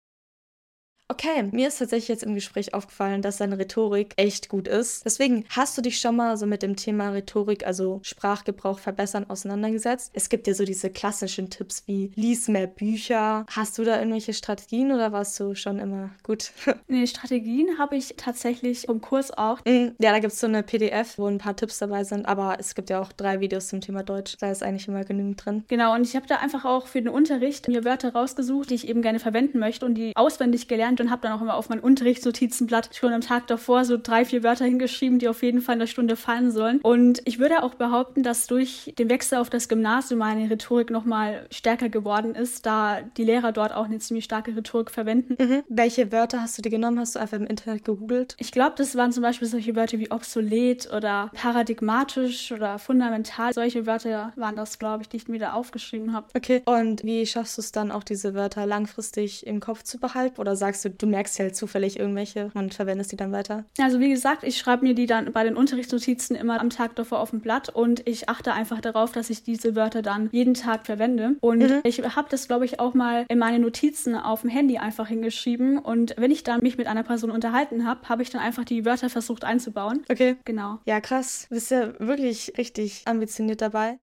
Okay, 1.08 1.48
mir 1.52 1.68
ist 1.68 1.78
tatsächlich 1.78 2.08
jetzt 2.08 2.24
im 2.24 2.34
Gespräch 2.34 2.74
aufgefallen, 2.74 3.22
dass 3.22 3.38
deine 3.38 3.60
Rhetorik 3.60 4.14
echt 4.16 4.50
gut 4.50 4.68
ist. 4.68 5.06
Deswegen 5.06 5.46
hast 5.50 5.78
du 5.78 5.84
dich 5.84 6.00
schon 6.00 6.16
mal 6.16 6.36
so 6.36 6.48
mit 6.48 6.64
dem 6.64 6.76
Thema 6.76 7.10
Rhetorik, 7.10 7.66
also 7.66 8.00
Sprachgebrauch 8.02 8.80
verbessern, 8.80 9.30
auseinandergesetzt. 9.30 10.10
Es 10.16 10.30
gibt 10.30 10.48
ja 10.48 10.56
so 10.56 10.66
diese 10.66 10.90
klassischen 10.90 11.52
Tipps 11.52 11.84
wie 11.86 12.12
lies 12.16 12.48
mehr 12.48 12.66
Bücher. 12.66 13.46
Hast 13.52 13.78
du 13.78 13.84
da 13.84 14.00
irgendwelche 14.00 14.34
Strategien 14.34 14.92
oder 14.92 15.12
warst 15.12 15.40
du 15.40 15.54
schon 15.54 15.78
immer 15.78 16.10
gut? 16.24 16.52
nee, 16.88 17.06
Strategien 17.06 17.78
habe 17.78 17.98
ich 17.98 18.16
tatsächlich 18.18 18.88
im 18.90 19.00
Kurs 19.00 19.30
auch. 19.30 19.60
Mm, 19.66 19.90
ja, 20.00 20.12
da 20.12 20.18
gibt 20.18 20.34
es 20.34 20.40
so 20.40 20.48
eine 20.48 20.64
PDF, 20.64 21.20
wo 21.20 21.28
ein 21.28 21.38
paar 21.38 21.56
Tipps 21.56 21.78
dabei 21.78 22.04
sind, 22.04 22.26
aber 22.26 22.58
es 22.60 22.74
gibt 22.74 22.90
ja 22.90 23.00
auch 23.00 23.12
drei 23.12 23.42
Videos 23.42 23.68
zum 23.68 23.80
Thema 23.80 24.02
Deutsch. 24.02 24.38
Da 24.40 24.50
ist 24.50 24.64
eigentlich 24.64 24.88
immer 24.88 25.04
genügend 25.04 25.46
drin. 25.46 25.66
Genau, 25.68 25.94
und 25.94 26.02
ich 26.02 26.16
habe 26.16 26.26
da 26.26 26.38
einfach 26.38 26.66
auch 26.66 26.88
für 26.88 27.00
den 27.00 27.10
Unterricht 27.10 27.68
mir 27.68 27.86
Wörter 27.86 28.14
rausgesucht, 28.14 28.72
die 28.72 28.76
ich 28.76 28.88
eben 28.88 29.04
gerne 29.04 29.20
verwenden 29.20 29.60
möchte 29.60 29.86
und 29.86 29.94
die 29.94 30.12
auswendig 30.16 30.68
gelernt 30.68 30.95
gelernt 30.96 31.02
und 31.02 31.12
habe 31.12 31.22
dann 31.22 31.32
auch 31.38 31.42
immer 31.42 31.56
auf 31.56 31.70
mein 31.70 31.80
Unterrichtsnotizenblatt 31.80 32.90
schon 32.94 33.14
am 33.14 33.22
Tag 33.22 33.48
davor 33.48 33.86
so 33.86 33.98
drei, 34.02 34.26
vier 34.26 34.44
Wörter 34.44 34.66
hingeschrieben, 34.66 35.20
die 35.20 35.28
auf 35.28 35.44
jeden 35.44 35.62
Fall 35.62 35.74
in 35.74 35.80
der 35.80 35.88
Stunde 35.88 36.16
fallen 36.16 36.52
sollen. 36.52 36.80
Und 36.82 37.22
ich 37.26 37.40
würde 37.40 37.64
auch 37.64 37.76
behaupten, 37.76 38.24
dass 38.24 38.48
durch 38.48 38.94
den 38.98 39.10
Wechsel 39.10 39.38
auf 39.38 39.50
das 39.50 39.68
Gymnasium 39.68 40.20
meine 40.20 40.50
Rhetorik 40.50 40.90
nochmal 40.90 41.48
stärker 41.52 41.90
geworden 41.90 42.36
ist, 42.36 42.66
da 42.66 43.02
die 43.18 43.24
Lehrer 43.24 43.52
dort 43.52 43.74
auch 43.74 43.86
eine 43.86 44.00
ziemlich 44.00 44.26
starke 44.26 44.56
Rhetorik 44.56 44.92
verwenden. 44.92 45.36
Mhm. 45.42 45.64
Welche 45.68 46.12
Wörter 46.12 46.42
hast 46.42 46.58
du 46.58 46.62
dir 46.62 46.70
genommen? 46.70 47.00
Hast 47.00 47.16
du 47.16 47.20
einfach 47.20 47.38
im 47.38 47.48
Internet 47.48 47.84
gegoogelt? 47.84 48.36
Ich 48.40 48.52
glaube, 48.52 48.76
das 48.78 48.96
waren 48.96 49.12
zum 49.12 49.24
Beispiel 49.24 49.48
solche 49.48 49.76
Wörter 49.76 50.00
wie 50.00 50.12
obsolet 50.12 50.92
oder 50.92 51.30
paradigmatisch 51.34 52.52
oder 52.52 52.80
fundamental. 52.80 53.54
Solche 53.54 53.86
Wörter 53.86 54.32
waren 54.36 54.56
das, 54.56 54.80
glaube 54.80 55.04
ich, 55.04 55.10
die 55.10 55.18
ich 55.18 55.28
mir 55.28 55.40
da 55.40 55.54
aufgeschrieben 55.54 56.14
habe. 56.14 56.28
Okay. 56.36 56.62
Und 56.66 57.04
wie 57.04 57.26
schaffst 57.26 57.58
du 57.58 57.62
es 57.62 57.72
dann 57.72 57.92
auch, 57.92 58.04
diese 58.04 58.34
Wörter 58.34 58.66
langfristig 58.66 59.46
im 59.48 59.60
Kopf 59.60 59.84
zu 59.84 60.00
behalten? 60.00 60.40
Oder 60.40 60.56
sagst 60.56 60.85
du, 60.85 60.85
du 60.90 61.08
merkst 61.08 61.38
ja 61.40 61.46
halt 61.46 61.56
zufällig 61.56 62.00
irgendwelche 62.00 62.52
und 62.54 62.74
verwendest 62.74 63.12
die 63.12 63.16
dann 63.16 63.32
weiter? 63.32 63.66
Also 63.80 64.00
wie 64.00 64.10
gesagt, 64.10 64.44
ich 64.44 64.58
schreibe 64.58 64.86
mir 64.86 64.96
die 64.96 65.06
dann 65.06 65.32
bei 65.32 65.44
den 65.44 65.56
Unterrichtsnotizen 65.56 66.36
immer 66.36 66.60
am 66.60 66.70
Tag 66.70 66.96
davor 66.96 67.20
auf 67.20 67.32
dem 67.32 67.42
Blatt 67.42 67.70
und 67.70 68.08
ich 68.08 68.30
achte 68.30 68.54
einfach 68.54 68.82
darauf, 68.82 69.12
dass 69.12 69.30
ich 69.30 69.44
diese 69.44 69.76
Wörter 69.76 70.02
dann 70.02 70.30
jeden 70.32 70.54
Tag 70.54 70.86
verwende. 70.86 71.36
Und 71.42 71.60
mhm. 71.60 71.82
ich 71.84 72.02
habe 72.04 72.28
das, 72.30 72.48
glaube 72.48 72.66
ich, 72.66 72.80
auch 72.80 72.94
mal 72.94 73.26
in 73.30 73.40
meine 73.40 73.60
Notizen 73.60 74.16
auf 74.16 74.42
dem 74.42 74.50
Handy 74.50 74.78
einfach 74.78 75.08
hingeschrieben. 75.08 75.78
Und 75.78 76.16
wenn 76.18 76.32
ich 76.32 76.44
dann 76.44 76.62
mich 76.62 76.78
mit 76.78 76.88
einer 76.88 77.04
Person 77.04 77.32
unterhalten 77.32 77.86
habe, 77.86 78.08
habe 78.10 78.22
ich 78.22 78.30
dann 78.30 78.42
einfach 78.42 78.66
die 78.66 78.86
Wörter 78.86 79.10
versucht 79.10 79.44
einzubauen. 79.44 80.04
Okay. 80.10 80.38
Genau. 80.46 80.80
Ja, 80.86 81.02
krass. 81.02 81.48
Du 81.50 81.56
bist 81.56 81.72
ja 81.72 82.00
wirklich 82.00 82.54
richtig 82.58 83.04
ambitioniert 83.06 83.62
dabei. 83.62 84.00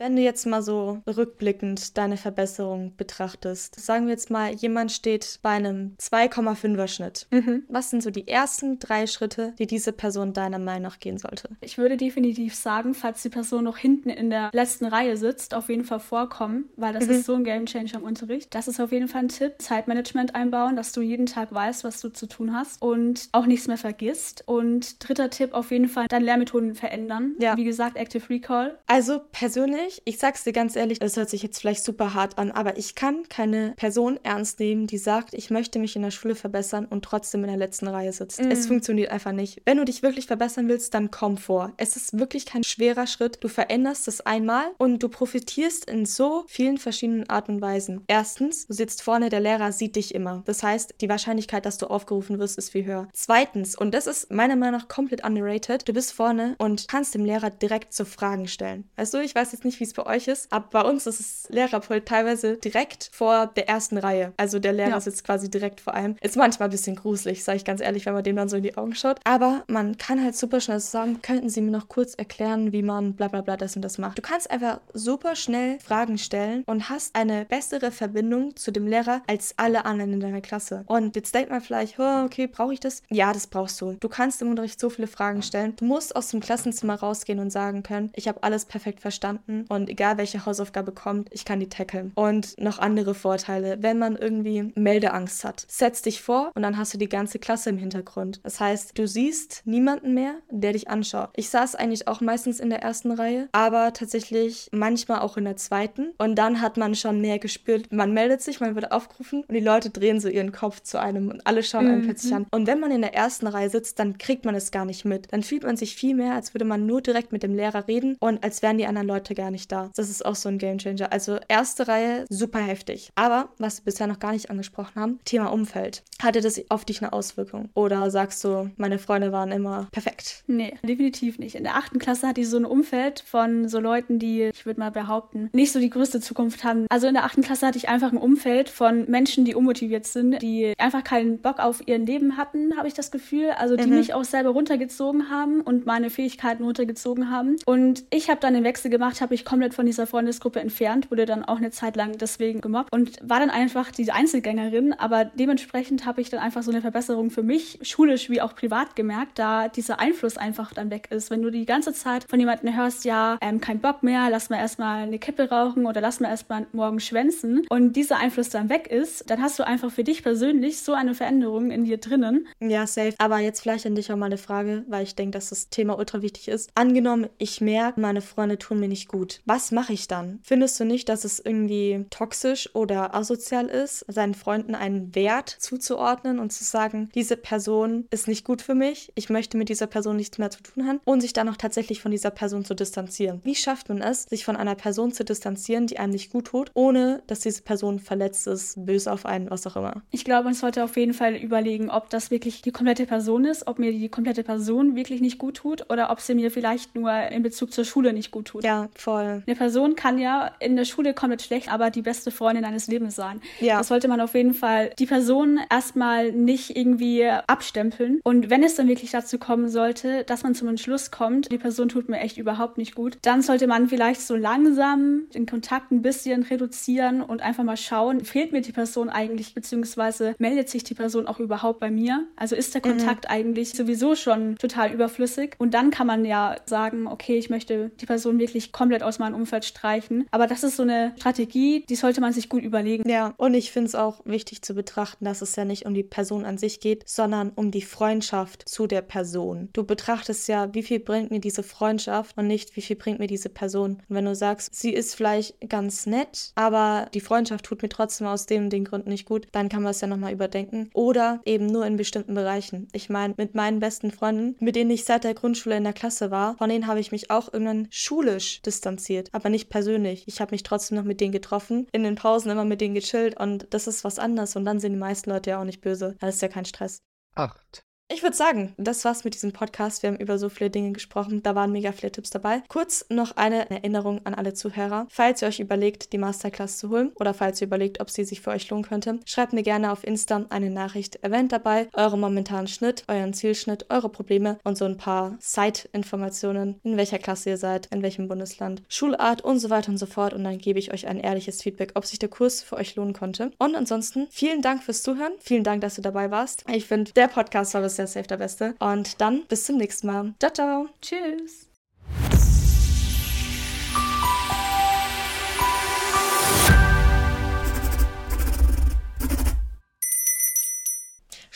Wenn 0.00 0.16
du 0.16 0.22
jetzt 0.22 0.46
mal 0.46 0.62
so 0.62 1.02
rückblickend 1.06 1.98
deine 1.98 2.16
Verbesserung 2.16 2.94
betrachtest, 2.96 3.78
sagen 3.78 4.06
wir 4.06 4.12
jetzt 4.12 4.30
mal, 4.30 4.50
jemand 4.54 4.92
steht 4.92 5.38
bei 5.42 5.50
einem 5.50 5.94
2,5er 6.00 6.88
Schnitt. 6.88 7.26
Mhm. 7.30 7.64
Was 7.68 7.90
sind 7.90 8.02
so 8.02 8.10
die 8.10 8.26
ersten 8.26 8.78
drei 8.78 9.06
Schritte, 9.06 9.52
die 9.58 9.66
diese 9.66 9.92
Person 9.92 10.32
deiner 10.32 10.58
Meinung 10.58 10.84
nach 10.84 11.00
gehen 11.00 11.18
sollte? 11.18 11.50
Ich 11.60 11.76
würde 11.76 11.98
definitiv 11.98 12.54
sagen, 12.54 12.94
falls 12.94 13.20
die 13.20 13.28
Person 13.28 13.64
noch 13.64 13.76
hinten 13.76 14.08
in 14.08 14.30
der 14.30 14.48
letzten 14.54 14.86
Reihe 14.86 15.18
sitzt, 15.18 15.52
auf 15.52 15.68
jeden 15.68 15.84
Fall 15.84 16.00
vorkommen, 16.00 16.70
weil 16.76 16.94
das 16.94 17.04
mhm. 17.04 17.10
ist 17.10 17.26
so 17.26 17.34
ein 17.34 17.44
Game 17.44 17.66
Changer 17.66 17.96
im 17.96 18.04
Unterricht. 18.04 18.54
Das 18.54 18.68
ist 18.68 18.80
auf 18.80 18.92
jeden 18.92 19.06
Fall 19.06 19.24
ein 19.24 19.28
Tipp. 19.28 19.56
Zeitmanagement 19.58 20.34
einbauen, 20.34 20.76
dass 20.76 20.92
du 20.92 21.02
jeden 21.02 21.26
Tag 21.26 21.52
weißt, 21.52 21.84
was 21.84 22.00
du 22.00 22.08
zu 22.08 22.26
tun 22.26 22.54
hast 22.54 22.80
und 22.80 23.28
auch 23.32 23.44
nichts 23.44 23.68
mehr 23.68 23.76
vergisst. 23.76 24.44
Und 24.46 25.06
dritter 25.06 25.28
Tipp, 25.28 25.52
auf 25.52 25.70
jeden 25.70 25.88
Fall 25.88 26.06
deine 26.08 26.24
Lehrmethoden 26.24 26.74
verändern. 26.74 27.34
Ja. 27.38 27.54
Wie 27.58 27.64
gesagt, 27.64 27.98
Active 27.98 28.30
Recall. 28.30 28.78
Also 28.86 29.20
persönlich 29.30 29.89
ehrlich, 29.90 30.02
ich 30.04 30.18
sag's 30.18 30.44
dir 30.44 30.52
ganz 30.52 30.76
ehrlich, 30.76 30.98
das 30.98 31.16
hört 31.16 31.30
sich 31.30 31.42
jetzt 31.42 31.60
vielleicht 31.60 31.84
super 31.84 32.14
hart 32.14 32.38
an, 32.38 32.50
aber 32.50 32.78
ich 32.78 32.94
kann 32.94 33.28
keine 33.28 33.74
Person 33.76 34.18
ernst 34.22 34.60
nehmen, 34.60 34.86
die 34.86 34.98
sagt, 34.98 35.34
ich 35.34 35.50
möchte 35.50 35.78
mich 35.78 35.96
in 35.96 36.02
der 36.02 36.10
Schule 36.10 36.34
verbessern 36.34 36.86
und 36.86 37.04
trotzdem 37.04 37.42
in 37.42 37.48
der 37.48 37.56
letzten 37.56 37.88
Reihe 37.88 38.12
sitzt. 38.12 38.40
Mm. 38.40 38.50
Es 38.50 38.66
funktioniert 38.66 39.10
einfach 39.10 39.32
nicht. 39.32 39.62
Wenn 39.64 39.78
du 39.78 39.84
dich 39.84 40.02
wirklich 40.02 40.26
verbessern 40.26 40.68
willst, 40.68 40.94
dann 40.94 41.10
komm 41.10 41.36
vor. 41.36 41.72
Es 41.76 41.96
ist 41.96 42.18
wirklich 42.18 42.46
kein 42.46 42.64
schwerer 42.64 43.06
Schritt. 43.06 43.38
Du 43.40 43.48
veränderst 43.48 44.08
es 44.08 44.20
einmal 44.20 44.64
und 44.78 45.02
du 45.02 45.08
profitierst 45.08 45.90
in 45.90 46.06
so 46.06 46.44
vielen 46.46 46.78
verschiedenen 46.78 47.28
Arten 47.28 47.56
und 47.56 47.60
Weisen. 47.60 48.04
Erstens, 48.06 48.66
du 48.66 48.74
sitzt 48.74 49.02
vorne, 49.02 49.28
der 49.28 49.40
Lehrer 49.40 49.72
sieht 49.72 49.96
dich 49.96 50.14
immer. 50.14 50.42
Das 50.46 50.62
heißt, 50.62 50.96
die 51.00 51.08
Wahrscheinlichkeit, 51.08 51.66
dass 51.66 51.78
du 51.78 51.86
aufgerufen 51.86 52.38
wirst, 52.38 52.58
ist 52.58 52.70
viel 52.70 52.84
höher. 52.84 53.08
Zweitens, 53.12 53.76
und 53.76 53.92
das 53.92 54.06
ist 54.06 54.30
meiner 54.30 54.56
Meinung 54.56 54.80
nach 54.80 54.88
komplett 54.88 55.24
underrated, 55.24 55.88
du 55.88 55.92
bist 55.92 56.12
vorne 56.12 56.54
und 56.58 56.86
kannst 56.88 57.14
dem 57.14 57.24
Lehrer 57.24 57.50
direkt 57.50 57.92
so 57.92 58.04
Fragen 58.04 58.46
stellen. 58.46 58.84
Weißt 58.96 59.14
du, 59.14 59.18
ich 59.18 59.34
weiß 59.34 59.52
jetzt 59.52 59.64
nicht, 59.64 59.79
nicht, 59.80 59.94
wie 59.96 60.00
es 60.00 60.04
bei 60.04 60.06
euch 60.06 60.28
ist, 60.28 60.52
aber 60.52 60.66
bei 60.70 60.82
uns 60.82 61.06
ist 61.06 61.20
das 61.20 61.48
Lehrerpult 61.50 62.06
teilweise 62.06 62.56
direkt 62.56 63.10
vor 63.12 63.46
der 63.46 63.68
ersten 63.68 63.98
Reihe. 63.98 64.32
Also 64.36 64.58
der 64.58 64.72
Lehrer 64.72 64.90
ja. 64.90 65.00
sitzt 65.00 65.24
quasi 65.24 65.50
direkt 65.50 65.80
vor 65.80 65.94
allem. 65.94 66.16
Ist 66.20 66.36
manchmal 66.36 66.68
ein 66.68 66.72
bisschen 66.72 66.96
gruselig, 66.96 67.42
sage 67.42 67.56
ich 67.56 67.64
ganz 67.64 67.80
ehrlich, 67.80 68.06
wenn 68.06 68.14
man 68.14 68.24
dem 68.24 68.36
dann 68.36 68.48
so 68.48 68.56
in 68.56 68.62
die 68.62 68.76
Augen 68.76 68.94
schaut. 68.94 69.18
Aber 69.24 69.64
man 69.68 69.96
kann 69.98 70.22
halt 70.22 70.36
super 70.36 70.60
schnell 70.60 70.80
sagen, 70.80 71.22
könnten 71.22 71.48
Sie 71.48 71.60
mir 71.60 71.70
noch 71.70 71.88
kurz 71.88 72.14
erklären, 72.14 72.72
wie 72.72 72.82
man 72.82 73.14
bla 73.14 73.28
bla 73.28 73.40
bla 73.40 73.56
das 73.56 73.76
und 73.76 73.82
das 73.82 73.98
macht. 73.98 74.18
Du 74.18 74.22
kannst 74.22 74.50
einfach 74.50 74.80
super 74.92 75.34
schnell 75.36 75.78
Fragen 75.80 76.18
stellen 76.18 76.62
und 76.66 76.88
hast 76.90 77.16
eine 77.16 77.44
bessere 77.46 77.90
Verbindung 77.90 78.56
zu 78.56 78.70
dem 78.70 78.86
Lehrer 78.86 79.22
als 79.26 79.54
alle 79.56 79.84
anderen 79.84 80.12
in 80.12 80.20
deiner 80.20 80.40
Klasse. 80.40 80.84
Und 80.86 81.16
jetzt 81.16 81.34
denkt 81.34 81.50
man 81.50 81.60
vielleicht, 81.60 81.98
oh, 81.98 82.24
okay, 82.24 82.46
brauche 82.46 82.72
ich 82.72 82.80
das? 82.80 83.02
Ja, 83.08 83.32
das 83.32 83.46
brauchst 83.46 83.80
du. 83.80 83.96
Du 83.98 84.08
kannst 84.08 84.42
im 84.42 84.50
Unterricht 84.50 84.78
so 84.78 84.90
viele 84.90 85.06
Fragen 85.06 85.42
stellen. 85.42 85.74
Du 85.76 85.84
musst 85.84 86.14
aus 86.14 86.28
dem 86.28 86.40
Klassenzimmer 86.40 86.96
rausgehen 86.96 87.38
und 87.38 87.50
sagen 87.50 87.82
können, 87.82 88.10
ich 88.14 88.28
habe 88.28 88.42
alles 88.42 88.64
perfekt 88.64 89.00
verstanden 89.00 89.64
und 89.70 89.88
egal 89.88 90.18
welche 90.18 90.44
Hausaufgabe 90.44 90.92
kommt, 90.92 91.28
ich 91.32 91.44
kann 91.44 91.60
die 91.60 91.68
tackeln. 91.68 92.12
Und 92.14 92.58
noch 92.58 92.78
andere 92.78 93.14
Vorteile, 93.14 93.78
wenn 93.80 93.98
man 93.98 94.16
irgendwie 94.16 94.72
Meldeangst 94.74 95.44
hat. 95.44 95.64
Setz 95.68 96.02
dich 96.02 96.20
vor 96.20 96.50
und 96.54 96.62
dann 96.62 96.76
hast 96.76 96.92
du 96.92 96.98
die 96.98 97.08
ganze 97.08 97.38
Klasse 97.38 97.70
im 97.70 97.78
Hintergrund. 97.78 98.40
Das 98.42 98.60
heißt, 98.60 98.98
du 98.98 99.06
siehst 99.06 99.62
niemanden 99.64 100.12
mehr, 100.14 100.34
der 100.50 100.72
dich 100.72 100.88
anschaut. 100.88 101.30
Ich 101.36 101.50
saß 101.50 101.76
eigentlich 101.76 102.08
auch 102.08 102.20
meistens 102.20 102.60
in 102.60 102.70
der 102.70 102.82
ersten 102.82 103.12
Reihe, 103.12 103.48
aber 103.52 103.92
tatsächlich 103.92 104.68
manchmal 104.72 105.20
auch 105.20 105.36
in 105.36 105.44
der 105.44 105.56
zweiten. 105.56 106.10
Und 106.18 106.36
dann 106.36 106.60
hat 106.60 106.76
man 106.76 106.94
schon 106.94 107.20
mehr 107.20 107.38
gespürt. 107.38 107.92
Man 107.92 108.12
meldet 108.12 108.42
sich, 108.42 108.60
man 108.60 108.74
wird 108.74 108.90
aufgerufen 108.92 109.44
und 109.46 109.54
die 109.54 109.60
Leute 109.60 109.90
drehen 109.90 110.20
so 110.20 110.28
ihren 110.28 110.52
Kopf 110.52 110.80
zu 110.80 111.00
einem 111.00 111.28
und 111.28 111.46
alle 111.46 111.62
schauen 111.62 111.84
mhm. 111.84 111.90
einen 111.92 112.02
plötzlich 112.02 112.34
an. 112.34 112.46
Und 112.50 112.66
wenn 112.66 112.80
man 112.80 112.90
in 112.90 113.02
der 113.02 113.14
ersten 113.14 113.46
Reihe 113.46 113.70
sitzt, 113.70 113.98
dann 113.98 114.18
kriegt 114.18 114.44
man 114.44 114.54
es 114.54 114.70
gar 114.70 114.84
nicht 114.84 115.04
mit. 115.04 115.32
Dann 115.32 115.42
fühlt 115.42 115.62
man 115.62 115.76
sich 115.76 115.94
viel 115.94 116.14
mehr, 116.14 116.34
als 116.34 116.54
würde 116.54 116.64
man 116.64 116.86
nur 116.86 117.00
direkt 117.00 117.32
mit 117.32 117.42
dem 117.42 117.54
Lehrer 117.54 117.86
reden 117.86 118.16
und 118.18 118.42
als 118.42 118.62
wären 118.62 118.78
die 118.78 118.86
anderen 118.86 119.08
Leute 119.08 119.34
gar 119.34 119.50
nicht 119.50 119.59
da. 119.68 119.90
Das 119.96 120.10
ist 120.10 120.24
auch 120.24 120.34
so 120.36 120.48
ein 120.48 120.58
Gamechanger. 120.58 121.12
Also 121.12 121.38
erste 121.48 121.88
Reihe, 121.88 122.24
super 122.28 122.60
heftig. 122.60 123.10
Aber, 123.14 123.48
was 123.58 123.80
wir 123.80 123.84
bisher 123.84 124.06
noch 124.06 124.18
gar 124.18 124.32
nicht 124.32 124.50
angesprochen 124.50 125.00
haben, 125.00 125.18
Thema 125.24 125.46
Umfeld. 125.52 126.02
Hatte 126.22 126.40
das 126.40 126.60
auf 126.70 126.84
dich 126.84 127.02
eine 127.02 127.12
Auswirkung? 127.12 127.70
Oder 127.74 128.10
sagst 128.10 128.42
du, 128.44 128.70
meine 128.76 128.98
Freunde 128.98 129.32
waren 129.32 129.52
immer 129.52 129.88
perfekt? 129.92 130.44
Nee, 130.46 130.74
definitiv 130.82 131.38
nicht. 131.38 131.54
In 131.54 131.64
der 131.64 131.76
achten 131.76 131.98
Klasse 131.98 132.28
hatte 132.28 132.40
ich 132.40 132.48
so 132.48 132.56
ein 132.56 132.64
Umfeld 132.64 133.20
von 133.20 133.68
so 133.68 133.80
Leuten, 133.80 134.18
die, 134.18 134.50
ich 134.52 134.66
würde 134.66 134.80
mal 134.80 134.90
behaupten, 134.90 135.50
nicht 135.52 135.72
so 135.72 135.78
die 135.78 135.90
größte 135.90 136.20
Zukunft 136.20 136.64
haben. 136.64 136.86
Also 136.90 137.06
in 137.06 137.14
der 137.14 137.24
achten 137.24 137.42
Klasse 137.42 137.66
hatte 137.66 137.78
ich 137.78 137.88
einfach 137.88 138.12
ein 138.12 138.18
Umfeld 138.18 138.68
von 138.68 139.10
Menschen, 139.10 139.44
die 139.44 139.54
unmotiviert 139.54 140.06
sind, 140.06 140.40
die 140.42 140.74
einfach 140.78 141.04
keinen 141.04 141.38
Bock 141.38 141.58
auf 141.58 141.86
ihr 141.86 141.98
Leben 141.98 142.36
hatten, 142.36 142.76
habe 142.76 142.88
ich 142.88 142.94
das 142.94 143.10
Gefühl. 143.10 143.50
Also 143.50 143.76
die 143.76 143.86
mhm. 143.86 143.96
mich 143.96 144.14
auch 144.14 144.24
selber 144.24 144.50
runtergezogen 144.50 145.30
haben 145.30 145.60
und 145.60 145.86
meine 145.86 146.10
Fähigkeiten 146.10 146.64
runtergezogen 146.64 147.30
haben. 147.30 147.56
Und 147.66 148.04
ich 148.10 148.30
habe 148.30 148.40
dann 148.40 148.54
den 148.54 148.64
Wechsel 148.64 148.90
gemacht, 148.90 149.20
habe 149.20 149.34
ich 149.34 149.39
komplett 149.44 149.74
von 149.74 149.86
dieser 149.86 150.06
Freundesgruppe 150.06 150.60
entfernt, 150.60 151.10
wurde 151.10 151.26
dann 151.26 151.44
auch 151.44 151.56
eine 151.56 151.70
Zeit 151.70 151.96
lang 151.96 152.18
deswegen 152.18 152.60
gemobbt 152.60 152.92
und 152.92 153.18
war 153.22 153.40
dann 153.40 153.50
einfach 153.50 153.90
diese 153.90 154.14
Einzelgängerin. 154.14 154.92
Aber 154.92 155.24
dementsprechend 155.24 156.06
habe 156.06 156.20
ich 156.20 156.30
dann 156.30 156.40
einfach 156.40 156.62
so 156.62 156.70
eine 156.70 156.80
Verbesserung 156.80 157.30
für 157.30 157.42
mich, 157.42 157.78
schulisch 157.82 158.30
wie 158.30 158.40
auch 158.40 158.54
privat 158.54 158.96
gemerkt, 158.96 159.38
da 159.38 159.68
dieser 159.68 160.00
Einfluss 160.00 160.36
einfach 160.36 160.72
dann 160.72 160.90
weg 160.90 161.08
ist. 161.10 161.30
Wenn 161.30 161.42
du 161.42 161.50
die 161.50 161.66
ganze 161.66 161.92
Zeit 161.92 162.24
von 162.28 162.38
jemandem 162.38 162.76
hörst, 162.76 163.04
ja, 163.04 163.38
ähm, 163.40 163.60
kein 163.60 163.80
Bock 163.80 164.02
mehr, 164.02 164.28
lass 164.30 164.50
mal 164.50 164.58
erstmal 164.58 165.04
eine 165.04 165.18
Kippe 165.18 165.50
rauchen 165.50 165.86
oder 165.86 166.00
lass 166.00 166.20
mal 166.20 166.28
erstmal 166.28 166.66
morgen 166.72 167.00
schwänzen 167.00 167.66
und 167.68 167.94
dieser 167.94 168.18
Einfluss 168.18 168.50
dann 168.50 168.68
weg 168.68 168.88
ist, 168.88 169.30
dann 169.30 169.40
hast 169.40 169.58
du 169.58 169.66
einfach 169.66 169.90
für 169.90 170.04
dich 170.04 170.22
persönlich 170.22 170.80
so 170.80 170.92
eine 170.92 171.14
Veränderung 171.14 171.70
in 171.70 171.84
dir 171.84 171.98
drinnen. 171.98 172.46
Ja, 172.60 172.86
safe. 172.86 173.14
Aber 173.18 173.38
jetzt 173.38 173.60
vielleicht 173.60 173.86
an 173.86 173.94
dich 173.94 174.12
auch 174.12 174.16
mal 174.16 174.26
eine 174.26 174.38
Frage, 174.38 174.84
weil 174.88 175.04
ich 175.04 175.14
denke, 175.14 175.32
dass 175.32 175.50
das 175.50 175.68
Thema 175.68 175.98
ultra 175.98 176.22
wichtig 176.22 176.48
ist. 176.48 176.70
Angenommen, 176.74 177.28
ich 177.38 177.60
merke, 177.60 178.00
meine 178.00 178.20
Freunde 178.20 178.58
tun 178.58 178.80
mir 178.80 178.88
nicht 178.88 179.08
gut. 179.08 179.29
Was 179.46 179.70
mache 179.70 179.92
ich 179.92 180.08
dann? 180.08 180.40
Findest 180.42 180.78
du 180.80 180.84
nicht, 180.84 181.08
dass 181.08 181.24
es 181.24 181.38
irgendwie 181.38 182.06
toxisch 182.10 182.74
oder 182.74 183.14
asozial 183.14 183.66
ist, 183.66 184.04
seinen 184.08 184.34
Freunden 184.34 184.74
einen 184.74 185.14
Wert 185.14 185.48
zuzuordnen 185.48 186.38
und 186.38 186.52
zu 186.52 186.64
sagen, 186.64 187.10
diese 187.14 187.36
Person 187.36 188.06
ist 188.10 188.28
nicht 188.28 188.44
gut 188.44 188.62
für 188.62 188.74
mich, 188.74 189.12
ich 189.14 189.30
möchte 189.30 189.56
mit 189.56 189.68
dieser 189.68 189.86
Person 189.86 190.16
nichts 190.16 190.38
mehr 190.38 190.50
zu 190.50 190.62
tun 190.62 190.86
haben 190.86 191.00
und 191.04 191.20
sich 191.20 191.32
dann 191.32 191.48
auch 191.48 191.56
tatsächlich 191.56 192.00
von 192.00 192.10
dieser 192.10 192.30
Person 192.30 192.64
zu 192.64 192.74
distanzieren? 192.74 193.40
Wie 193.44 193.54
schafft 193.54 193.88
man 193.88 194.00
es, 194.00 194.24
sich 194.24 194.44
von 194.44 194.56
einer 194.56 194.74
Person 194.74 195.12
zu 195.12 195.24
distanzieren, 195.24 195.86
die 195.86 195.98
einem 195.98 196.12
nicht 196.12 196.32
gut 196.32 196.46
tut, 196.46 196.70
ohne 196.74 197.22
dass 197.26 197.40
diese 197.40 197.62
Person 197.62 197.98
verletzt 197.98 198.46
ist, 198.46 198.84
böse 198.84 199.12
auf 199.12 199.26
einen, 199.26 199.50
was 199.50 199.66
auch 199.66 199.76
immer? 199.76 200.02
Ich 200.10 200.24
glaube, 200.24 200.44
man 200.44 200.54
sollte 200.54 200.84
auf 200.84 200.96
jeden 200.96 201.14
Fall 201.14 201.36
überlegen, 201.36 201.90
ob 201.90 202.10
das 202.10 202.30
wirklich 202.30 202.62
die 202.62 202.72
komplette 202.72 203.06
Person 203.06 203.44
ist, 203.44 203.66
ob 203.66 203.78
mir 203.78 203.92
die 203.92 204.08
komplette 204.08 204.42
Person 204.42 204.96
wirklich 204.96 205.20
nicht 205.20 205.38
gut 205.38 205.58
tut 205.58 205.90
oder 205.90 206.10
ob 206.10 206.20
sie 206.20 206.34
mir 206.34 206.50
vielleicht 206.50 206.94
nur 206.94 207.12
in 207.12 207.42
Bezug 207.42 207.72
zur 207.72 207.84
Schule 207.84 208.12
nicht 208.12 208.30
gut 208.30 208.46
tut. 208.48 208.64
Ja, 208.64 208.88
voll. 208.94 209.19
Eine 209.20 209.56
Person 209.56 209.94
kann 209.94 210.18
ja 210.18 210.50
in 210.58 210.76
der 210.76 210.84
Schule 210.84 211.14
komplett 211.14 211.42
schlecht, 211.42 211.72
aber 211.72 211.90
die 211.90 212.02
beste 212.02 212.30
Freundin 212.30 212.64
eines 212.64 212.86
Lebens 212.86 213.16
sein. 213.16 213.40
Ja. 213.60 213.78
Das 213.78 213.88
sollte 213.88 214.08
man 214.08 214.20
auf 214.20 214.34
jeden 214.34 214.54
Fall 214.54 214.90
die 214.98 215.06
Person 215.06 215.60
erstmal 215.70 216.32
nicht 216.32 216.76
irgendwie 216.76 217.26
abstempeln. 217.26 218.20
Und 218.24 218.50
wenn 218.50 218.62
es 218.62 218.74
dann 218.74 218.88
wirklich 218.88 219.10
dazu 219.10 219.38
kommen 219.38 219.68
sollte, 219.68 220.24
dass 220.24 220.42
man 220.42 220.54
zum 220.54 220.68
Entschluss 220.68 221.10
kommt, 221.10 221.50
die 221.50 221.58
Person 221.58 221.88
tut 221.88 222.08
mir 222.08 222.20
echt 222.20 222.38
überhaupt 222.38 222.78
nicht 222.78 222.94
gut, 222.94 223.18
dann 223.22 223.42
sollte 223.42 223.66
man 223.66 223.88
vielleicht 223.88 224.20
so 224.20 224.36
langsam 224.36 225.22
den 225.34 225.46
Kontakt 225.46 225.90
ein 225.92 226.02
bisschen 226.02 226.42
reduzieren 226.42 227.22
und 227.22 227.42
einfach 227.42 227.64
mal 227.64 227.76
schauen, 227.76 228.24
fehlt 228.24 228.52
mir 228.52 228.60
die 228.60 228.72
Person 228.72 229.08
eigentlich, 229.08 229.54
beziehungsweise 229.54 230.34
meldet 230.38 230.68
sich 230.68 230.84
die 230.84 230.94
Person 230.94 231.26
auch 231.26 231.40
überhaupt 231.40 231.80
bei 231.80 231.90
mir? 231.90 232.26
Also 232.36 232.56
ist 232.56 232.74
der 232.74 232.82
mhm. 232.84 232.96
Kontakt 232.96 233.24
mhm. 233.24 233.30
eigentlich 233.30 233.70
sowieso 233.72 234.14
schon 234.14 234.56
total 234.56 234.92
überflüssig? 234.92 235.54
Und 235.58 235.74
dann 235.74 235.90
kann 235.90 236.06
man 236.06 236.24
ja 236.24 236.56
sagen, 236.66 237.06
okay, 237.06 237.38
ich 237.38 237.50
möchte 237.50 237.90
die 238.00 238.06
Person 238.06 238.38
wirklich 238.38 238.72
komplett 238.72 239.02
aus 239.10 239.18
meinem 239.18 239.34
Umfeld 239.34 239.64
streichen. 239.64 240.26
Aber 240.30 240.46
das 240.46 240.62
ist 240.62 240.76
so 240.76 240.82
eine 240.82 241.12
Strategie, 241.18 241.84
die 241.88 241.96
sollte 241.96 242.20
man 242.20 242.32
sich 242.32 242.48
gut 242.48 242.62
überlegen. 242.62 243.08
Ja, 243.08 243.34
und 243.36 243.54
ich 243.54 243.70
finde 243.70 243.88
es 243.88 243.94
auch 243.94 244.20
wichtig 244.24 244.62
zu 244.62 244.74
betrachten, 244.74 245.24
dass 245.24 245.42
es 245.42 245.56
ja 245.56 245.64
nicht 245.64 245.84
um 245.84 245.94
die 245.94 246.02
Person 246.02 246.44
an 246.44 246.58
sich 246.58 246.80
geht, 246.80 247.06
sondern 247.06 247.50
um 247.54 247.70
die 247.70 247.82
Freundschaft 247.82 248.68
zu 248.68 248.86
der 248.86 249.02
Person. 249.02 249.68
Du 249.72 249.84
betrachtest 249.84 250.48
ja, 250.48 250.72
wie 250.74 250.82
viel 250.82 251.00
bringt 251.00 251.30
mir 251.30 251.40
diese 251.40 251.62
Freundschaft 251.62 252.38
und 252.38 252.46
nicht, 252.46 252.76
wie 252.76 252.82
viel 252.82 252.96
bringt 252.96 253.18
mir 253.18 253.26
diese 253.26 253.48
Person. 253.48 254.02
Und 254.08 254.16
wenn 254.16 254.24
du 254.24 254.34
sagst, 254.34 254.74
sie 254.74 254.92
ist 254.92 255.14
vielleicht 255.14 255.68
ganz 255.68 256.06
nett, 256.06 256.52
aber 256.54 257.08
die 257.12 257.20
Freundschaft 257.20 257.64
tut 257.64 257.82
mir 257.82 257.88
trotzdem 257.88 258.26
aus 258.26 258.46
dem 258.46 258.70
den 258.70 258.84
Grund 258.84 259.06
nicht 259.06 259.26
gut, 259.26 259.46
dann 259.52 259.68
kann 259.68 259.82
man 259.82 259.90
es 259.90 260.00
ja 260.00 260.06
nochmal 260.06 260.32
überdenken. 260.32 260.90
Oder 260.94 261.40
eben 261.44 261.66
nur 261.66 261.86
in 261.86 261.96
bestimmten 261.96 262.34
Bereichen. 262.34 262.88
Ich 262.92 263.10
meine, 263.10 263.34
mit 263.36 263.54
meinen 263.54 263.80
besten 263.80 264.10
Freunden, 264.10 264.56
mit 264.60 264.76
denen 264.76 264.90
ich 264.90 265.04
seit 265.04 265.24
der 265.24 265.34
Grundschule 265.34 265.76
in 265.76 265.84
der 265.84 265.92
Klasse 265.92 266.30
war, 266.30 266.56
von 266.56 266.70
denen 266.70 266.86
habe 266.86 267.00
ich 267.00 267.12
mich 267.12 267.30
auch 267.30 267.52
irgendwann 267.52 267.88
schulisch 267.90 268.62
distanziert, 268.62 268.99
aber 269.32 269.48
nicht 269.48 269.68
persönlich. 269.68 270.24
Ich 270.26 270.40
habe 270.40 270.52
mich 270.52 270.62
trotzdem 270.62 270.96
noch 270.96 271.04
mit 271.04 271.20
denen 271.20 271.32
getroffen, 271.32 271.86
in 271.92 272.02
den 272.02 272.14
Pausen 272.14 272.50
immer 272.50 272.64
mit 272.64 272.80
denen 272.80 272.94
gechillt 272.94 273.38
und 273.38 273.66
das 273.70 273.86
ist 273.86 274.04
was 274.04 274.18
anderes 274.18 274.56
und 274.56 274.64
dann 274.64 274.80
sind 274.80 274.92
die 274.92 274.98
meisten 274.98 275.30
Leute 275.30 275.50
ja 275.50 275.60
auch 275.60 275.64
nicht 275.64 275.80
böse. 275.80 276.16
Das 276.20 276.36
ist 276.36 276.42
ja 276.42 276.48
kein 276.48 276.64
Stress. 276.64 276.98
Acht. 277.34 277.84
Ich 278.12 278.24
würde 278.24 278.36
sagen, 278.36 278.74
das 278.76 279.04
war's 279.04 279.22
mit 279.22 279.34
diesem 279.34 279.52
Podcast. 279.52 280.02
Wir 280.02 280.10
haben 280.10 280.18
über 280.18 280.36
so 280.36 280.48
viele 280.48 280.68
Dinge 280.68 280.90
gesprochen. 280.90 281.44
Da 281.44 281.54
waren 281.54 281.70
mega 281.70 281.92
viele 281.92 282.10
Tipps 282.10 282.30
dabei. 282.30 282.60
Kurz 282.66 283.06
noch 283.08 283.36
eine 283.36 283.70
Erinnerung 283.70 284.26
an 284.26 284.34
alle 284.34 284.52
Zuhörer. 284.52 285.06
Falls 285.08 285.42
ihr 285.42 285.48
euch 285.48 285.60
überlegt, 285.60 286.12
die 286.12 286.18
Masterclass 286.18 286.78
zu 286.78 286.90
holen 286.90 287.12
oder 287.14 287.34
falls 287.34 287.60
ihr 287.60 287.68
überlegt, 287.68 288.00
ob 288.00 288.10
sie 288.10 288.24
sich 288.24 288.40
für 288.40 288.50
euch 288.50 288.68
lohnen 288.68 288.84
könnte, 288.84 289.20
schreibt 289.26 289.52
mir 289.52 289.62
gerne 289.62 289.92
auf 289.92 290.02
Insta 290.02 290.44
eine 290.50 290.70
Nachricht, 290.70 291.22
erwähnt 291.22 291.52
dabei 291.52 291.88
euren 291.92 292.18
momentanen 292.18 292.66
Schnitt, 292.66 293.04
euren 293.06 293.32
Zielschnitt, 293.32 293.86
eure 293.90 294.08
Probleme 294.08 294.58
und 294.64 294.76
so 294.76 294.86
ein 294.86 294.96
paar 294.96 295.36
Side-Informationen, 295.38 296.80
in 296.82 296.96
welcher 296.96 297.18
Klasse 297.18 297.50
ihr 297.50 297.58
seid, 297.58 297.86
in 297.92 298.02
welchem 298.02 298.26
Bundesland, 298.26 298.82
Schulart 298.88 299.42
und 299.42 299.60
so 299.60 299.70
weiter 299.70 299.92
und 299.92 299.98
so 299.98 300.06
fort. 300.06 300.34
Und 300.34 300.42
dann 300.42 300.58
gebe 300.58 300.80
ich 300.80 300.92
euch 300.92 301.06
ein 301.06 301.20
ehrliches 301.20 301.62
Feedback, 301.62 301.92
ob 301.94 302.04
sich 302.06 302.18
der 302.18 302.28
Kurs 302.28 302.60
für 302.60 302.74
euch 302.74 302.96
lohnen 302.96 303.12
konnte. 303.12 303.52
Und 303.58 303.76
ansonsten 303.76 304.26
vielen 304.32 304.62
Dank 304.62 304.82
fürs 304.82 305.04
Zuhören. 305.04 305.34
Vielen 305.38 305.62
Dank, 305.62 305.80
dass 305.82 305.94
du 305.94 306.02
dabei 306.02 306.32
warst. 306.32 306.64
Ich 306.68 306.86
finde, 306.86 307.12
der 307.12 307.28
Podcast 307.28 307.72
war 307.74 307.82
bisher 307.82 307.99
safe 308.06 308.26
der 308.26 308.36
Beste. 308.36 308.74
Und 308.78 309.20
dann 309.20 309.44
bis 309.46 309.64
zum 309.64 309.76
nächsten 309.76 310.06
Mal. 310.06 310.34
Ciao, 310.38 310.52
ciao. 310.52 310.88
Tschüss. 311.00 311.70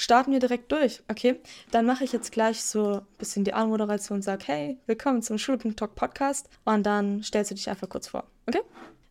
starten 0.04 0.32
wir 0.32 0.38
direkt 0.38 0.70
durch. 0.70 1.02
Okay, 1.10 1.40
dann 1.70 1.86
mache 1.86 2.04
ich 2.04 2.12
jetzt 2.12 2.30
gleich 2.30 2.62
so 2.62 2.96
ein 2.96 3.06
bisschen 3.18 3.44
die 3.44 3.54
Anmoderation 3.54 4.16
und 4.16 4.22
sage, 4.22 4.44
hey, 4.46 4.78
willkommen 4.86 5.22
zum 5.22 5.38
Schulpunkt 5.38 5.78
Talk 5.78 5.94
Podcast. 5.94 6.50
Und 6.64 6.84
dann 6.84 7.22
stellst 7.22 7.50
du 7.50 7.54
dich 7.54 7.70
einfach 7.70 7.88
kurz 7.88 8.08
vor. 8.08 8.24
Okay? 8.46 8.60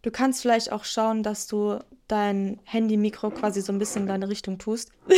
Du 0.04 0.12
kannst 0.12 0.42
vielleicht 0.42 0.72
auch 0.72 0.86
schauen, 0.86 1.24
dass 1.24 1.48
du 1.48 1.80
dein 2.08 2.60
Handy-Mikro 2.66 3.32
quasi 3.32 3.62
so 3.62 3.74
ein 3.74 3.80
bisschen 3.80 4.04
in 4.04 4.08
deine 4.08 4.30
Richtung 4.30 4.60
tust. 4.60 4.92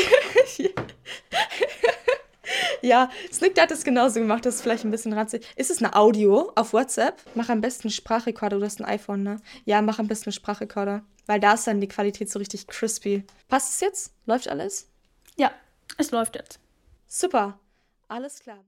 Ja, 2.82 3.10
Snick 3.32 3.60
hat 3.60 3.72
es 3.72 3.84
genauso 3.84 4.20
gemacht, 4.20 4.46
das 4.46 4.56
ist 4.56 4.62
vielleicht 4.62 4.84
ein 4.86 4.92
bisschen 4.92 5.14
ranzig. 5.14 5.46
Ist 5.56 5.72
es 5.72 5.80
eine 5.80 5.96
Audio 5.96 6.52
auf 6.56 6.74
WhatsApp? 6.74 7.22
Mach 7.34 7.50
am 7.50 7.62
besten 7.62 7.88
einen 7.88 7.92
Sprachrekorder, 7.92 8.60
du 8.60 8.66
hast 8.66 8.80
ein 8.80 8.86
iPhone, 8.86 9.24
ne? 9.24 9.42
Ja, 9.66 9.82
mach 9.82 10.00
am 10.00 10.08
besten 10.08 10.28
einen 10.28 10.34
Sprachrekorder, 10.34 11.04
weil 11.26 11.40
da 11.40 11.54
ist 11.54 11.68
dann 11.68 11.82
die 11.82 11.88
Qualität 11.88 12.30
so 12.30 12.40
richtig 12.40 12.68
crispy. 12.68 13.24
Passt 13.48 13.74
es 13.74 13.80
jetzt? 13.82 14.14
Läuft 14.26 14.48
alles? 14.48 14.90
Ja, 15.38 15.52
es 15.98 16.12
läuft 16.12 16.36
jetzt. 16.36 16.60
Super, 17.08 17.60
alles 18.08 18.40
klar. 18.40 18.64